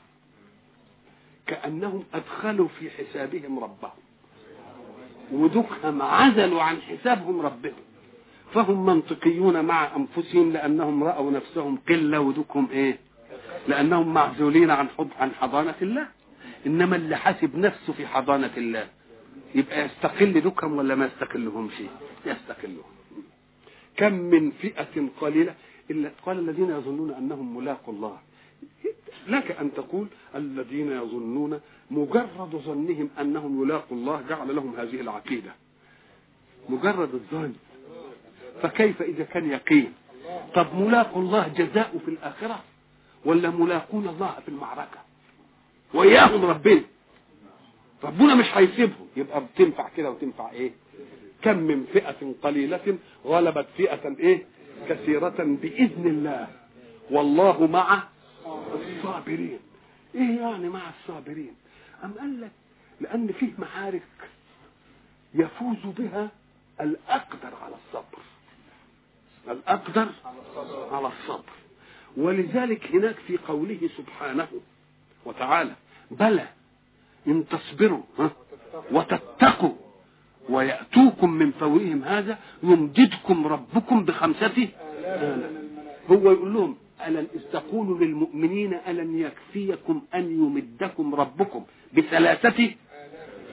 كأنهم 1.47 2.03
أدخلوا 2.13 2.67
في 2.67 2.89
حسابهم 2.89 3.59
ربهم 3.59 3.91
ودكهم 5.31 6.01
عزلوا 6.01 6.61
عن 6.61 6.81
حسابهم 6.81 7.41
ربهم 7.41 7.73
فهم 8.53 8.85
منطقيون 8.85 9.65
مع 9.65 9.95
أنفسهم 9.95 10.51
لأنهم 10.53 11.03
رأوا 11.03 11.31
نفسهم 11.31 11.77
قلة 11.89 12.19
ودكهم 12.19 12.67
إيه؟ 12.71 12.99
لأنهم 13.67 14.13
معزولين 14.13 14.71
عن 14.71 14.89
حب 14.89 15.09
عن 15.19 15.31
حضانة 15.31 15.75
الله. 15.81 16.07
إنما 16.65 16.95
اللي 16.95 17.17
حاسب 17.17 17.55
نفسه 17.57 17.93
في 17.93 18.07
حضانة 18.07 18.51
الله 18.57 18.87
يبقى 19.55 19.85
يستقل 19.85 20.41
دكهم 20.41 20.77
ولا 20.77 20.95
ما 20.95 21.05
يستقلهمش؟ 21.05 21.73
يستقلهم. 22.25 22.93
كم 23.97 24.13
من 24.13 24.51
فئة 24.51 25.09
قليلة 25.21 25.55
إلا 25.91 26.11
قال 26.25 26.39
الذين 26.39 26.69
يظنون 26.69 27.11
أنهم 27.11 27.57
ملاقوا 27.57 27.93
الله. 27.93 28.17
لك 29.27 29.51
أن 29.51 29.73
تقول 29.73 30.07
الذين 30.35 30.91
يظنون 30.91 31.59
مجرد 31.91 32.61
ظنهم 32.65 33.09
أنهم 33.19 33.63
يلاقوا 33.63 33.97
الله 33.97 34.21
جعل 34.29 34.55
لهم 34.55 34.75
هذه 34.75 35.01
العقيدة. 35.01 35.51
مجرد 36.69 37.13
الظن. 37.13 37.53
فكيف 38.61 39.01
إذا 39.01 39.23
كان 39.23 39.49
يقين؟ 39.49 39.93
طب 40.55 40.75
ملاقوا 40.75 41.21
الله 41.21 41.47
جزاء 41.47 41.97
في 42.05 42.11
الآخرة؟ 42.11 42.63
ولا 43.25 43.49
ملاقون 43.49 44.07
الله 44.07 44.35
في 44.45 44.49
المعركة. 44.49 44.99
وإياهم 45.93 46.45
ربنا. 46.45 46.81
ربنا 48.03 48.35
مش 48.35 48.45
هيسيبهم. 48.57 49.07
يبقى 49.17 49.43
بتنفع 49.45 49.89
كده 49.89 50.11
وتنفع 50.11 50.51
إيه؟ 50.51 50.71
كم 51.41 51.57
من 51.57 51.85
فئة 51.93 52.33
قليلة 52.43 52.97
غلبت 53.25 53.67
فئة 53.77 54.15
إيه؟ 54.19 54.45
كثيرة 54.89 55.35
بإذن 55.61 56.07
الله. 56.07 56.47
والله 57.11 57.67
مع 57.67 58.03
الصابرين. 58.75 59.59
إيه 60.15 60.39
يعني 60.39 60.69
مع 60.69 60.81
الصابرين؟ 60.89 61.55
أم 62.03 62.13
قال 62.19 62.41
لك 62.41 62.51
لأن 63.01 63.27
فيه 63.39 63.51
معارك 63.57 64.03
يفوز 65.33 65.77
بها 65.85 66.31
الأقدر 66.81 67.53
على 67.63 67.75
الصبر. 67.87 68.19
الأقدر 69.47 70.07
على 70.91 71.07
الصبر. 71.07 71.43
ولذلك 72.17 72.87
هناك 72.93 73.15
في 73.27 73.37
قوله 73.37 73.89
سبحانه 73.97 74.47
وتعالى 75.25 75.71
بلى 76.11 76.47
إن 77.27 77.45
تصبروا 77.47 78.01
وتتقوا 78.91 79.73
ويأتوكم 80.49 81.29
من 81.31 81.51
فورهم 81.51 82.03
هذا 82.03 82.37
يمددكم 82.63 83.47
ربكم 83.47 84.05
بخمسة 84.05 84.67
هو 86.11 86.31
يقول 86.31 86.53
لهم 86.53 86.75
ألن 87.07 87.27
استقولوا 87.35 87.97
للمؤمنين 87.99 88.73
ألن 88.87 89.19
يكفيكم 89.19 90.01
أن 90.15 90.21
يمدكم 90.31 91.15
ربكم 91.15 91.63
بثلاثة 91.97 92.71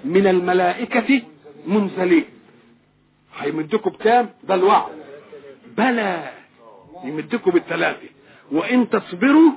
من 0.05 0.27
الملائكة 0.27 1.23
منزلين؟ 1.67 2.25
هيمدكم 3.37 3.91
بكام؟ 3.91 4.29
ده 4.45 4.55
الوعد. 4.55 4.93
بلى 5.77 6.31
يمدكم 7.05 7.51
بالثلاثة. 7.51 8.09
وإن 8.53 8.91
تصبروا 8.91 9.51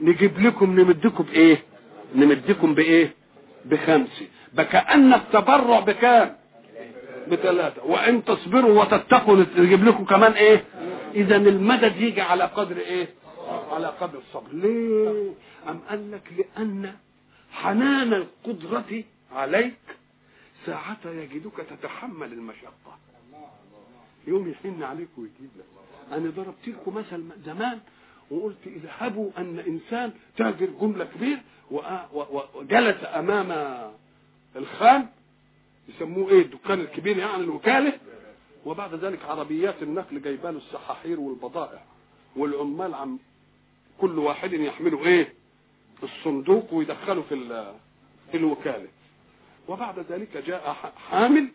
نجيب 0.00 0.38
لكم 0.40 0.80
نمدكم 0.80 1.24
بإيه؟ 1.24 1.62
نمدكم 2.14 2.74
بإيه؟ 2.74 3.12
بخمسة 3.64 4.26
بكأن 4.52 5.14
التبرع 5.14 5.80
بكام؟ 5.80 6.36
بثلاثة. 7.28 7.84
وإن 7.84 8.24
تصبروا 8.24 8.82
وتتقوا 8.82 9.44
نجيب 9.56 9.84
لكم 9.84 10.04
كمان 10.04 10.32
إيه؟ 10.32 10.64
إذا 11.14 11.36
المدد 11.36 11.96
يجي 12.00 12.20
على 12.20 12.44
قدر 12.44 12.76
إيه؟ 12.76 13.08
على 13.72 13.86
قدر 13.86 14.18
الصبر. 14.18 14.52
ليه؟ 14.52 15.30
أم 15.68 15.78
قال 15.88 16.10
لك 16.10 16.22
لأن 16.38 16.92
حنان 17.52 18.12
القدرة 18.12 19.02
عليك 19.32 19.74
ساعة 20.66 20.98
يجدك 21.06 21.66
تتحمل 21.70 22.32
المشقة. 22.32 22.98
يوم 24.26 24.48
يحن 24.48 24.82
عليك 24.82 25.08
ويجيب 25.18 25.50
لك. 25.56 25.64
أنا 26.12 26.30
ضربت 26.30 26.68
لكم 26.68 26.94
مثل 26.94 27.24
زمان 27.44 27.78
وقلت 28.30 28.66
اذهبوا 28.66 29.30
أن 29.38 29.58
إنسان 29.58 30.12
تاجر 30.36 30.66
جملة 30.80 31.04
كبير 31.04 31.38
وجلس 32.54 32.96
أمام 33.04 33.52
الخان 34.56 35.06
يسموه 35.88 36.30
إيه؟ 36.30 36.42
الدكان 36.42 36.80
الكبير 36.80 37.18
يعني 37.18 37.42
الوكالة. 37.44 37.92
وبعد 38.66 38.94
ذلك 38.94 39.24
عربيات 39.24 39.82
النقل 39.82 40.22
جايبه 40.22 40.50
له 40.50 40.58
السحاحير 40.58 41.20
والبضائع 41.20 41.84
والعمال 42.36 42.94
عم 42.94 43.18
كل 44.00 44.18
واحد 44.18 44.52
يحمله 44.52 45.06
إيه؟ 45.06 45.34
الصندوق 46.02 46.74
ويدخله 46.74 47.22
في 47.22 47.34
في 48.30 48.36
الوكالة. 48.36 48.88
وبعد 49.68 49.98
ذلك 49.98 50.36
جاء 50.36 50.72
حامل 51.10 51.48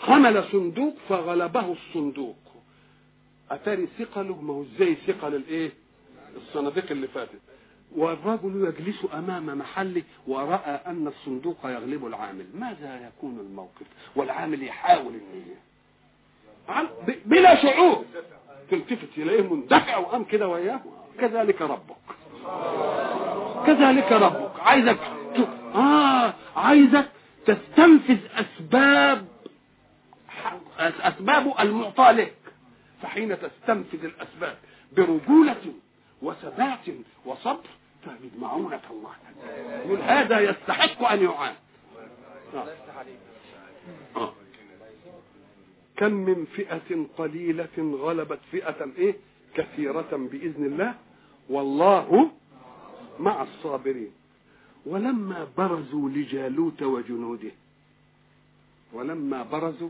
حمل 0.00 0.44
صندوق 0.52 0.94
فغلبه 1.08 1.72
الصندوق. 1.72 2.36
اتاري 3.50 3.88
ثقله 3.98 4.40
ما 4.42 4.54
هو 4.54 4.62
إزاي 4.62 4.94
ثقل 5.06 5.34
الإيه؟ 5.34 5.72
الصناديق 6.36 6.90
اللي 6.90 7.08
فاتت. 7.08 7.40
والرجل 7.96 8.66
يجلس 8.68 9.06
أمام 9.14 9.58
محله 9.58 10.02
ورأى 10.26 10.80
أن 10.86 11.06
الصندوق 11.06 11.56
يغلب 11.64 12.06
العامل. 12.06 12.46
ماذا 12.54 13.06
يكون 13.08 13.38
الموقف؟ 13.40 13.86
والعامل 14.16 14.62
يحاول 14.62 15.12
ان 16.68 16.88
بلا 17.26 17.62
شعور. 17.62 18.04
تلتفت 18.70 19.18
إليه 19.18 19.42
مندفع 19.42 19.96
وقام 19.96 20.24
كده 20.24 20.48
وياه. 20.48 20.80
كذلك 21.18 21.62
ربك. 21.62 21.96
كذلك 23.66 24.12
ربك. 24.12 24.60
عايزك 24.60 24.98
آه 25.74 26.34
عايزك 26.56 27.08
تستنفذ 27.46 28.18
أسباب 28.34 29.29
اسباب 30.80 31.54
المعطى 31.60 32.10
لك 32.12 32.34
فحين 33.02 33.36
تستنفذ 33.40 34.04
الأسباب 34.04 34.56
برجولة 34.96 35.72
وثبات 36.22 36.86
وصبر 37.24 37.66
تجد 38.06 38.30
معونة 38.38 38.80
الله. 38.90 39.12
يقول 39.84 40.00
هذا 40.02 40.40
يستحق 40.40 41.02
أن 41.04 41.22
يعان. 41.22 41.54
آه. 42.54 42.66
آه. 44.16 44.32
كم 45.96 46.12
من 46.12 46.44
فئة 46.44 47.06
قليلة 47.18 47.98
غلبت 48.02 48.38
فئة 48.52 48.86
إيه؟ 48.98 49.14
كثيرة 49.54 50.28
بإذن 50.32 50.64
الله. 50.64 50.94
والله 51.50 52.30
مع 53.18 53.42
الصابرين. 53.42 54.12
ولما 54.86 55.48
برزوا 55.58 56.08
لجالوت 56.08 56.82
وجنوده 56.82 57.50
ولما 58.92 59.42
برزوا 59.42 59.88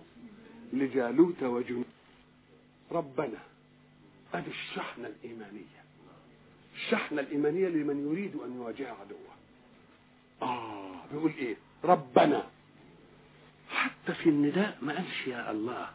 لجالوت 0.72 1.42
وجنوده 1.42 1.84
ربنا 2.92 3.38
ادي 4.34 4.50
الشحنه 4.50 5.08
الإيمانية. 5.08 5.80
الشحنه 6.74 7.20
الإيمانية 7.20 7.68
لمن 7.68 8.10
يريد 8.10 8.36
أن 8.36 8.54
يواجه 8.56 8.92
عدوه. 9.00 9.30
آه 10.42 10.92
بيقول 11.12 11.32
إيه؟ 11.38 11.56
ربنا. 11.84 12.46
حتى 13.70 14.14
في 14.14 14.28
النداء 14.28 14.78
ما 14.82 14.94
قالش 14.96 15.26
يا 15.26 15.50
الله. 15.50 15.88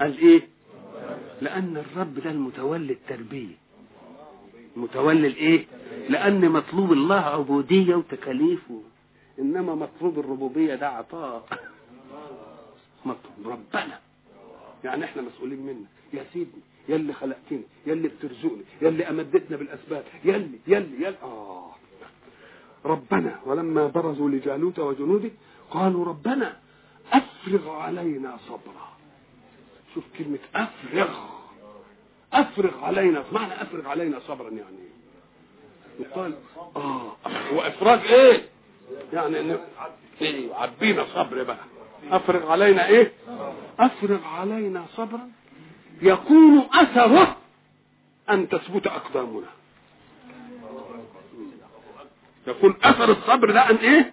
قال 0.00 0.18
إيه؟ 0.18 0.48
لأن 1.40 1.76
الرب 1.76 2.14
ده 2.18 2.30
المتولي 2.30 2.92
التربية. 2.92 3.54
متولي 4.76 5.26
الإيه؟ 5.26 5.66
لأن 6.08 6.50
مطلوب 6.50 6.92
الله 6.92 7.20
عبودية 7.20 7.94
وتكاليف 7.94 8.62
إنما 9.38 9.74
مطلوب 9.74 10.18
الربوبية 10.18 10.74
ده 10.74 10.88
عطاء. 10.88 11.46
مطلوب 13.04 13.46
ربنا. 13.46 14.00
يعني 14.84 15.04
إحنا 15.04 15.22
مسؤولين 15.22 15.66
منك. 15.66 15.86
يا 16.12 16.24
سيدي 16.32 16.60
يا 16.88 16.96
اللي 16.96 17.12
خلقتني 17.12 17.62
يا 17.86 17.92
اللي 17.92 18.08
بترزقني 18.08 18.62
يا 18.82 18.88
اللي 18.88 19.08
امدتنا 19.10 19.56
بالأسباب. 19.56 20.04
يا 20.24 20.36
اللي 20.36 20.58
يا 20.66 20.78
اللي 20.78 21.04
يا 21.04 21.14
آه. 21.22 21.70
ربنا 22.84 23.40
ولما 23.46 23.86
برزوا 23.86 24.30
لجالوت 24.30 24.78
وجنوده 24.78 25.30
قالوا 25.70 26.04
ربنا 26.04 26.56
أفرغ 27.12 27.70
علينا 27.70 28.36
صبرا. 28.48 28.88
شوف 29.94 30.04
كلمة 30.18 30.38
أفرغ. 30.54 31.18
أفرغ 32.32 32.84
علينا 32.84 33.24
معنى 33.32 33.62
أفرغ 33.62 33.88
علينا 33.88 34.18
صبرا 34.20 34.50
يعني. 34.50 34.76
يقال 36.00 36.34
آه. 36.76 37.16
وافراج 37.52 38.00
إيه؟ 38.00 38.48
يعني 39.12 39.40
ان 39.40 39.58
إيه 40.20 40.54
عبينا 40.54 41.06
صبر 41.14 41.42
بقى. 41.42 41.64
أفرغ 42.10 42.50
علينا 42.50 42.86
إيه؟ 42.86 43.12
أفرغ 43.80 44.24
علينا 44.24 44.84
صبرا. 44.96 45.28
يكون 46.02 46.58
أثره 46.74 47.36
أن 48.30 48.48
تثبت 48.48 48.86
أقدامنا. 48.86 49.46
يكون 52.46 52.74
أثر 52.84 53.10
الصبر 53.12 53.50
ده 53.50 53.70
أن 53.70 53.76
إيه؟ 53.76 54.12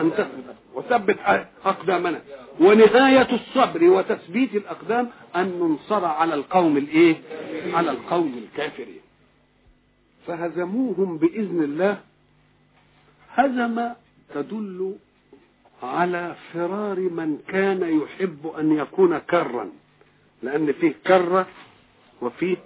أن 0.00 0.10
تثبت. 0.12 0.56
وثبت 0.74 1.18
أقدامنا. 1.64 2.20
ونهاية 2.60 3.28
الصبر 3.32 3.84
وتثبيت 3.84 4.54
الأقدام 4.54 5.10
أن 5.36 5.46
ننصر 5.60 6.04
على 6.04 6.34
القوم 6.34 6.76
الإيه؟ 6.76 7.16
على 7.74 7.90
القوم 7.90 8.42
الكافرين. 8.44 9.00
فهزموهم 10.26 11.18
بإذن 11.18 11.62
الله. 11.62 12.00
هزم 13.34 13.88
تدل 14.34 14.96
على 15.82 16.36
فرار 16.52 16.98
من 17.00 17.38
كان 17.48 18.00
يحب 18.02 18.46
أن 18.58 18.72
يكون 18.72 19.18
كرا. 19.18 19.70
لأن 20.42 20.72
فيه 20.72 20.94
كره 21.06 21.46
وفيه 22.22 22.56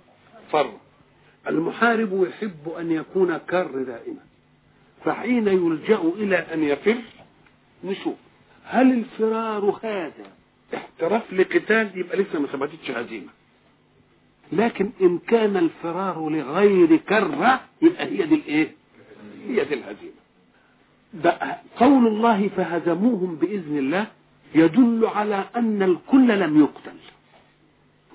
فر. 0.53 0.73
المحارب 1.49 2.27
يحب 2.29 2.69
أن 2.69 2.93
يكون 2.93 3.37
كر 3.37 3.83
دائما. 3.83 4.21
فحين 5.05 5.49
يلجأ 5.49 5.99
إلى 6.17 6.37
أن 6.37 6.65
يفر 6.65 6.97
نشوف 7.85 8.15
هل 8.65 8.93
الفرار 8.93 9.79
هذا 9.83 10.27
احتراف 10.75 11.33
لقتال؟ 11.33 11.91
يبقى 11.99 12.17
لسه 12.19 12.39
ما 12.41 12.47
ثبتتش 12.47 12.91
هزيمه 12.91 13.29
لكن 14.53 14.91
إن 15.01 15.19
كان 15.19 15.57
الفرار 15.57 16.29
لغير 16.29 16.97
كره 16.97 17.61
يبقى 17.83 18.05
هي 18.05 18.27
دي 18.27 18.35
الإيه؟ 18.35 18.73
هي 19.49 19.65
دي 19.65 19.75
الهزيمة. 19.75 20.18
ده 21.15 21.39
قول 21.77 22.07
الله 22.07 22.49
فهزموهم 22.57 23.37
بإذن 23.37 23.79
الله 23.79 24.07
يدل 24.55 25.07
على 25.15 25.45
أن 25.57 25.83
الكل 25.83 26.39
لم 26.39 26.61
يقتل 26.61 26.97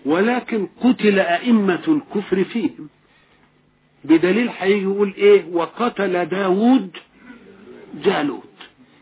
ولكن 0.05 0.67
قتل 0.81 1.19
أئمة 1.19 1.81
الكفر 1.87 2.43
فيهم. 2.43 2.89
بدليل 4.03 4.49
هيجي 4.57 4.81
يقول 4.83 5.13
إيه؟ 5.17 5.45
وقتل 5.53 6.25
داود 6.25 6.97
جالوت. 8.03 8.43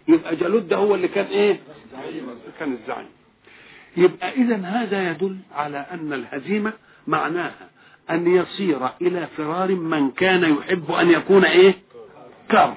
يبقى 0.07 0.35
جالوت 0.35 0.63
ده 0.63 0.75
هو 0.77 0.95
اللي 0.95 1.07
كان 1.07 1.25
إيه؟ 1.25 1.59
كان 2.59 2.73
الزعيم. 2.73 3.07
يبقى 3.97 4.31
اذا 4.31 4.55
هذا 4.55 5.11
يدل 5.11 5.37
على 5.55 5.77
أن 5.77 6.13
الهزيمة 6.13 6.73
معناها 7.07 7.69
أن 8.09 8.27
يصير 8.35 8.89
إلى 9.01 9.27
فرار 9.37 9.75
من 9.75 10.11
كان 10.11 10.55
يحب 10.57 10.91
أن 10.91 11.09
يكون 11.11 11.45
إيه؟ 11.45 11.73
كر 12.51 12.73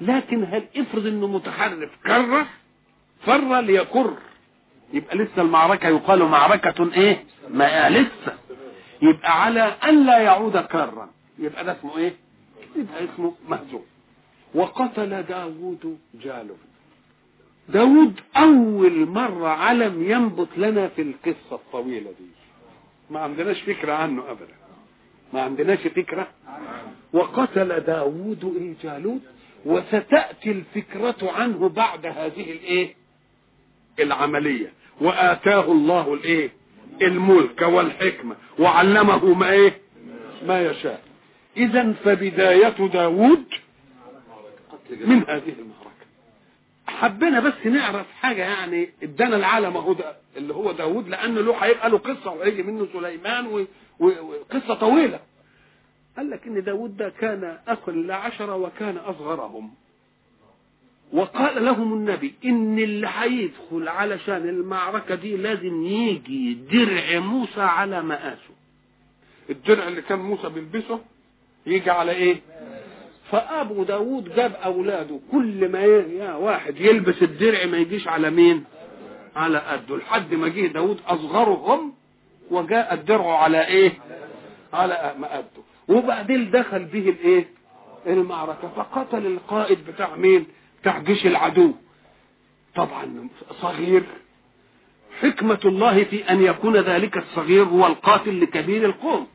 لكن 0.00 0.44
هل 0.44 0.64
افرض 0.76 1.06
إنه 1.06 1.26
متحرف 1.26 1.90
كر 2.06 2.46
فر 3.20 3.60
ليكر. 3.60 4.16
يبقى 4.92 5.16
لسه 5.16 5.42
المعركة 5.42 5.88
يقال 5.88 6.22
معركة 6.24 6.92
إيه؟ 6.94 7.24
ما 7.50 7.90
لسه. 7.90 8.38
يبقى 9.02 9.42
على 9.42 9.60
أن 9.60 10.06
لا 10.06 10.18
يعود 10.18 10.56
كرا. 10.58 11.08
يبقى 11.38 11.64
ده 11.64 11.72
اسمه 11.72 11.98
إيه؟ 11.98 12.14
يبقى 12.76 13.04
اسمه 13.04 13.34
مهزوم. 13.48 13.84
وقتل 14.54 15.22
داود 15.22 15.98
جالوت 16.14 16.58
داود 17.68 18.20
أول 18.36 19.06
مرة 19.08 19.48
علم 19.48 20.10
ينبط 20.10 20.48
لنا 20.56 20.88
في 20.88 21.02
القصة 21.02 21.52
الطويلة 21.52 22.10
دي. 22.10 22.26
ما 23.10 23.20
عندناش 23.20 23.60
فكرة 23.62 23.92
عنه 23.92 24.22
ابدا. 24.30 24.54
ما 25.32 25.42
عندناش 25.42 25.78
فكرة. 25.78 26.28
وقتل 27.12 27.80
داود 27.80 28.56
إيه 28.56 28.74
جالوت. 28.82 29.20
وستأتي 29.66 30.50
الفكرة 30.50 31.16
عنه 31.22 31.68
بعد 31.68 32.06
هذه 32.06 32.50
الإيه؟ 32.52 32.94
العملية. 34.00 34.72
وآتاه 35.00 35.72
الله 35.72 36.14
الإيه؟ 36.14 36.50
الملك 37.02 37.62
والحكمة. 37.62 38.36
وعلمه 38.58 39.34
ما 39.34 39.50
إيه؟ 39.50 39.80
ما 40.46 40.62
يشاء. 40.66 41.02
إذا 41.56 41.92
فبداية 41.92 42.68
داود 42.92 43.44
من 44.90 45.16
هذه 45.28 45.52
المعركة. 45.58 46.06
حبينا 46.86 47.40
بس 47.40 47.66
نعرف 47.66 48.06
حاجة 48.20 48.42
يعني 48.42 48.90
ادانا 49.02 49.36
العالم 49.36 49.76
أهو 49.76 49.96
اللي 50.36 50.54
هو 50.54 50.72
داود 50.72 51.08
لأن 51.08 51.34
له 51.34 51.54
هيبقى 51.56 51.90
له 51.90 51.98
قصة 51.98 52.30
وهيجي 52.30 52.62
منه 52.62 52.88
سليمان 52.92 53.66
وقصة 54.00 54.74
طويلة. 54.74 55.20
قال 56.16 56.30
لك 56.30 56.46
إن 56.46 56.62
داود 56.64 56.96
ده 56.96 57.08
كان 57.20 57.58
اخ 57.68 57.88
لعشرة 57.88 58.56
وكان 58.56 58.96
أصغرهم. 58.96 59.70
وقال 61.12 61.64
لهم 61.64 61.92
النبي 61.92 62.34
ان 62.44 62.78
اللي 62.78 63.08
هيدخل 63.18 63.88
علشان 63.88 64.48
المعركة 64.48 65.14
دي 65.14 65.36
لازم 65.36 65.84
يجي 65.84 66.54
درع 66.54 67.18
موسى 67.18 67.60
على 67.60 68.02
مقاسه 68.02 68.54
الدرع 69.50 69.88
اللي 69.88 70.02
كان 70.02 70.18
موسى 70.18 70.48
بيلبسه 70.48 71.00
يجي 71.66 71.90
على 71.90 72.12
إيه؟ 72.12 72.40
فأبو 73.30 73.82
داود 73.84 74.34
جاب 74.34 74.54
أولاده 74.54 75.20
كل 75.32 75.68
ما 75.68 75.80
يا 75.84 76.34
واحد 76.34 76.80
يلبس 76.80 77.22
الدرع 77.22 77.66
ما 77.66 77.76
يجيش 77.76 78.08
على 78.08 78.30
مين؟ 78.30 78.64
على 79.36 79.58
قده. 79.58 79.96
لحد 79.96 80.34
ما 80.34 80.48
جه 80.48 80.66
داود 80.66 81.00
أصغرهم 81.06 81.92
وجاء 82.50 82.94
الدرع 82.94 83.38
على 83.42 83.66
إيه؟ 83.66 83.92
على 84.72 85.14
مقده 85.18 85.62
وبعدين 85.88 86.50
دخل 86.50 86.84
به 86.84 87.08
الايه؟ 87.08 87.48
المعركة. 88.06 88.68
فقتل 88.76 89.26
القائد 89.26 89.78
بتاع 89.86 90.16
مين؟ 90.16 90.46
بتاع 90.82 90.98
جيش 90.98 91.26
العدو. 91.26 91.72
طبعا 92.74 93.28
صغير. 93.60 94.02
حكمة 95.20 95.60
الله 95.64 96.04
في 96.04 96.30
أن 96.30 96.42
يكون 96.42 96.76
ذلك 96.76 97.16
الصغير 97.18 97.64
هو 97.64 97.86
القاتل 97.86 98.40
لكبير 98.40 98.84
القوم. 98.84 99.26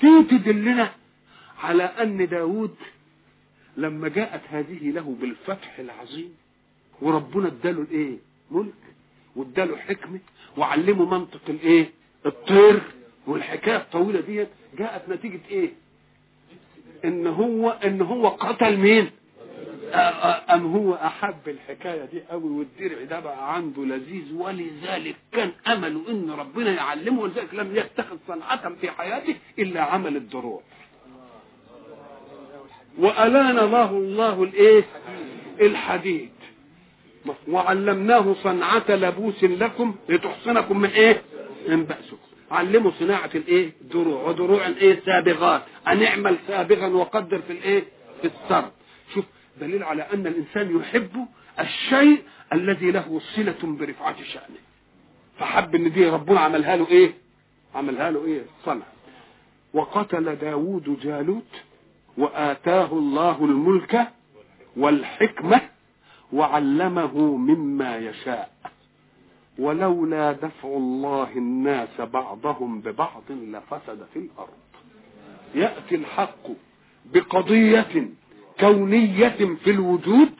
دي 0.00 0.22
تدلنا 0.22 0.92
على 1.62 1.82
أن 1.82 2.28
داود 2.28 2.74
لما 3.76 4.08
جاءت 4.08 4.40
هذه 4.50 4.90
له 4.90 5.16
بالفتح 5.20 5.78
العظيم 5.78 6.34
وربنا 7.02 7.46
اداله 7.46 7.82
الإيه؟ 7.82 8.16
ملك 8.50 8.72
واداله 9.36 9.76
حكمة 9.76 10.18
وعلمه 10.56 11.04
منطق 11.18 11.40
الإيه؟ 11.48 11.90
الطير. 12.26 12.82
والحكاية 13.28 13.76
الطويلة 13.76 14.20
دي 14.20 14.46
جاءت 14.78 15.08
نتيجة 15.08 15.40
إيه؟ 15.50 15.70
إن 17.04 17.26
هو 17.26 17.70
إن 17.70 18.02
هو 18.02 18.28
قتل 18.28 18.76
مين؟ 18.76 19.10
أم 20.54 20.66
هو 20.76 20.94
أحب 20.94 21.48
الحكاية 21.48 22.04
دي 22.04 22.22
قوي 22.30 22.50
والدرع 22.50 23.02
ده 23.04 23.20
بقى 23.20 23.54
عنده 23.54 23.84
لذيذ 23.84 24.34
ولذلك 24.34 25.16
كان 25.32 25.52
امله 25.66 26.10
إن 26.10 26.30
ربنا 26.30 26.70
يعلمه 26.74 27.22
ولذلك 27.22 27.54
لم 27.54 27.76
يتخذ 27.76 28.16
صنعة 28.28 28.74
في 28.80 28.90
حياته 28.90 29.36
إلا 29.58 29.80
عمل 29.80 30.16
الدروع 30.16 30.62
وألان 32.98 33.58
الله 33.58 33.90
الله 33.90 34.42
الإيه؟ 34.42 34.84
الحديد. 35.60 36.30
وعلمناه 37.48 38.34
صنعة 38.42 38.84
لبوس 38.88 39.44
لكم 39.44 39.94
لتحصنكم 40.08 40.80
من 40.80 40.88
إيه؟ 40.88 41.22
من 41.68 41.84
بأسكم. 41.84 42.27
علموا 42.50 42.90
صناعة 42.90 43.30
الايه؟ 43.34 43.72
دروع. 43.80 44.28
ودروع 44.28 44.66
الايه؟ 44.66 45.00
سابغات. 45.06 45.62
ان 45.88 46.02
اعمل 46.02 46.36
سابغا 46.46 46.86
وقدر 46.86 47.38
في 47.42 47.52
الايه؟ 47.52 47.84
في 48.22 48.28
السرد. 48.28 48.70
شوف 49.14 49.24
دليل 49.60 49.82
على 49.82 50.02
أن 50.14 50.26
الإنسان 50.26 50.76
يحب 50.80 51.26
الشيء 51.60 52.22
الذي 52.52 52.90
له 52.90 53.20
صلة 53.36 53.56
برفعة 53.62 54.16
شأنه. 54.22 54.58
فحب 55.38 55.74
إن 55.74 55.92
دي 55.92 56.08
ربنا 56.08 56.40
عملها 56.40 56.76
له 56.76 56.88
إيه؟ 56.88 57.14
عملها 57.74 58.10
له 58.10 58.24
إيه؟ 58.24 58.42
صنع. 58.64 58.86
وقتل 59.74 60.36
داود 60.36 60.98
جالوت 61.02 61.62
وآتاه 62.18 62.92
الله 62.92 63.44
الملك 63.44 64.08
والحكمة 64.76 65.60
وعلمه 66.32 67.18
مما 67.36 67.96
يشاء. 67.96 68.50
ولولا 69.58 70.32
دفع 70.32 70.68
الله 70.68 71.32
الناس 71.36 72.00
بعضهم 72.00 72.80
ببعض 72.80 73.22
لفسد 73.30 74.06
في 74.12 74.18
الأرض. 74.18 74.48
يأتي 75.54 75.94
الحق 75.94 76.46
بقضية 77.14 78.08
كونية 78.60 79.56
في 79.64 79.70
الوجود 79.70 80.32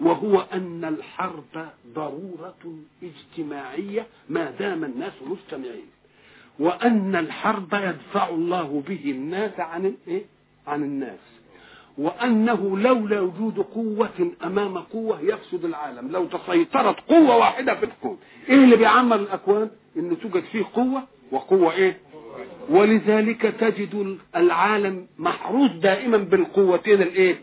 وهو 0.00 0.40
أن 0.40 0.84
الحرب 0.84 1.68
ضرورة 1.94 2.74
اجتماعية 3.02 4.06
ما 4.28 4.50
دام 4.50 4.84
الناس 4.84 5.12
مجتمعين 5.26 5.86
وأن 6.58 7.16
الحرب 7.16 7.74
يدفع 7.74 8.28
الله 8.28 8.82
به 8.88 9.10
الناس 9.10 9.60
عن 9.60 9.86
الايه 9.86 10.24
عن 10.66 10.82
الناس. 10.82 11.33
وأنه 11.98 12.78
لولا 12.78 13.20
وجود 13.20 13.58
قوة 13.58 14.32
أمام 14.44 14.78
قوة 14.78 15.20
يفسد 15.20 15.64
العالم. 15.64 16.08
لو 16.10 16.24
تسيطرت 16.24 16.96
قوة 17.08 17.36
واحدة 17.36 17.74
في 17.74 17.84
الكون. 17.84 18.18
إيه 18.48 18.54
اللي 18.54 18.76
بيعمر 18.76 19.16
الأكوان؟ 19.16 19.70
إن 19.96 20.16
توجد 20.20 20.44
فيه 20.44 20.64
قوة. 20.74 21.02
وقوة 21.32 21.72
إيه؟ 21.72 21.98
ولذلك 22.70 23.42
تجد 23.42 24.18
العالم 24.36 25.06
محروس 25.18 25.70
دائما 25.70 26.16
بالقوتين 26.16 27.02
الإيه؟ 27.02 27.36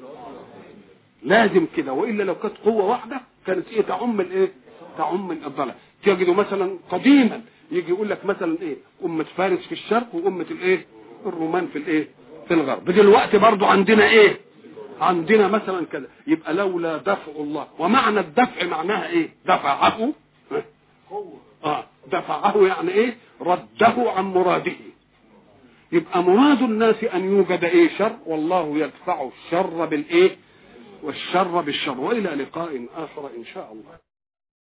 لازم 1.23 1.65
كده. 1.77 1.93
وإلا 1.93 2.23
لو 2.23 2.35
كانت 2.35 2.57
قوة 2.65 2.85
واحدة 2.85 3.21
كانت 3.47 3.67
إيه؟ 3.67 3.81
تعم 3.81 4.21
الإيه؟ 4.21 4.51
تعم 4.97 5.31
الضلال. 5.31 5.73
تجد 6.03 6.29
مثلا 6.29 6.77
قديما 6.89 7.41
يجي 7.71 7.89
يقول 7.89 8.09
لك 8.09 8.25
مثلا 8.25 8.57
إيه؟ 8.61 8.75
أمة 9.05 9.23
فارس 9.23 9.59
في 9.59 9.71
الشرق 9.71 10.15
وأمة 10.15 10.45
الإيه؟ 10.51 10.85
الرومان 11.25 11.67
في 11.67 11.77
الإيه؟ 11.77 12.07
في 12.51 12.57
الغرب 12.61 12.85
دلوقتي 12.91 13.37
برضو 13.37 13.65
عندنا 13.65 14.09
إيه؟ 14.09 14.37
عندنا 15.01 15.47
مثلا 15.47 15.85
كذا 15.85 16.07
يبقى 16.27 16.53
لولا 16.53 16.97
دفع 16.97 17.31
الله. 17.35 17.67
ومعنى 17.79 18.19
الدفع 18.19 18.65
معناها 18.65 19.07
إيه؟ 19.07 19.29
دفعه. 19.45 20.13
آه. 21.65 21.83
دفعه 22.11 22.67
يعني 22.67 22.91
إيه؟ 22.91 23.17
رده 23.41 24.11
عن 24.11 24.25
مراده. 24.25 24.71
يبقى 25.91 26.23
مراد 26.23 26.61
الناس 26.61 27.03
أن 27.03 27.25
يوجد 27.25 27.63
إيه؟ 27.63 27.89
شر. 27.97 28.15
والله 28.25 28.77
يدفع 28.77 29.29
الشر 29.45 29.85
بالإيه؟ 29.85 30.37
والشر 31.03 31.61
بالشر. 31.61 31.99
وإلى 31.99 32.29
لقاء 32.29 32.85
آخر 32.95 33.29
إن 33.37 33.45
شاء 33.45 33.71
الله. 33.71 34.10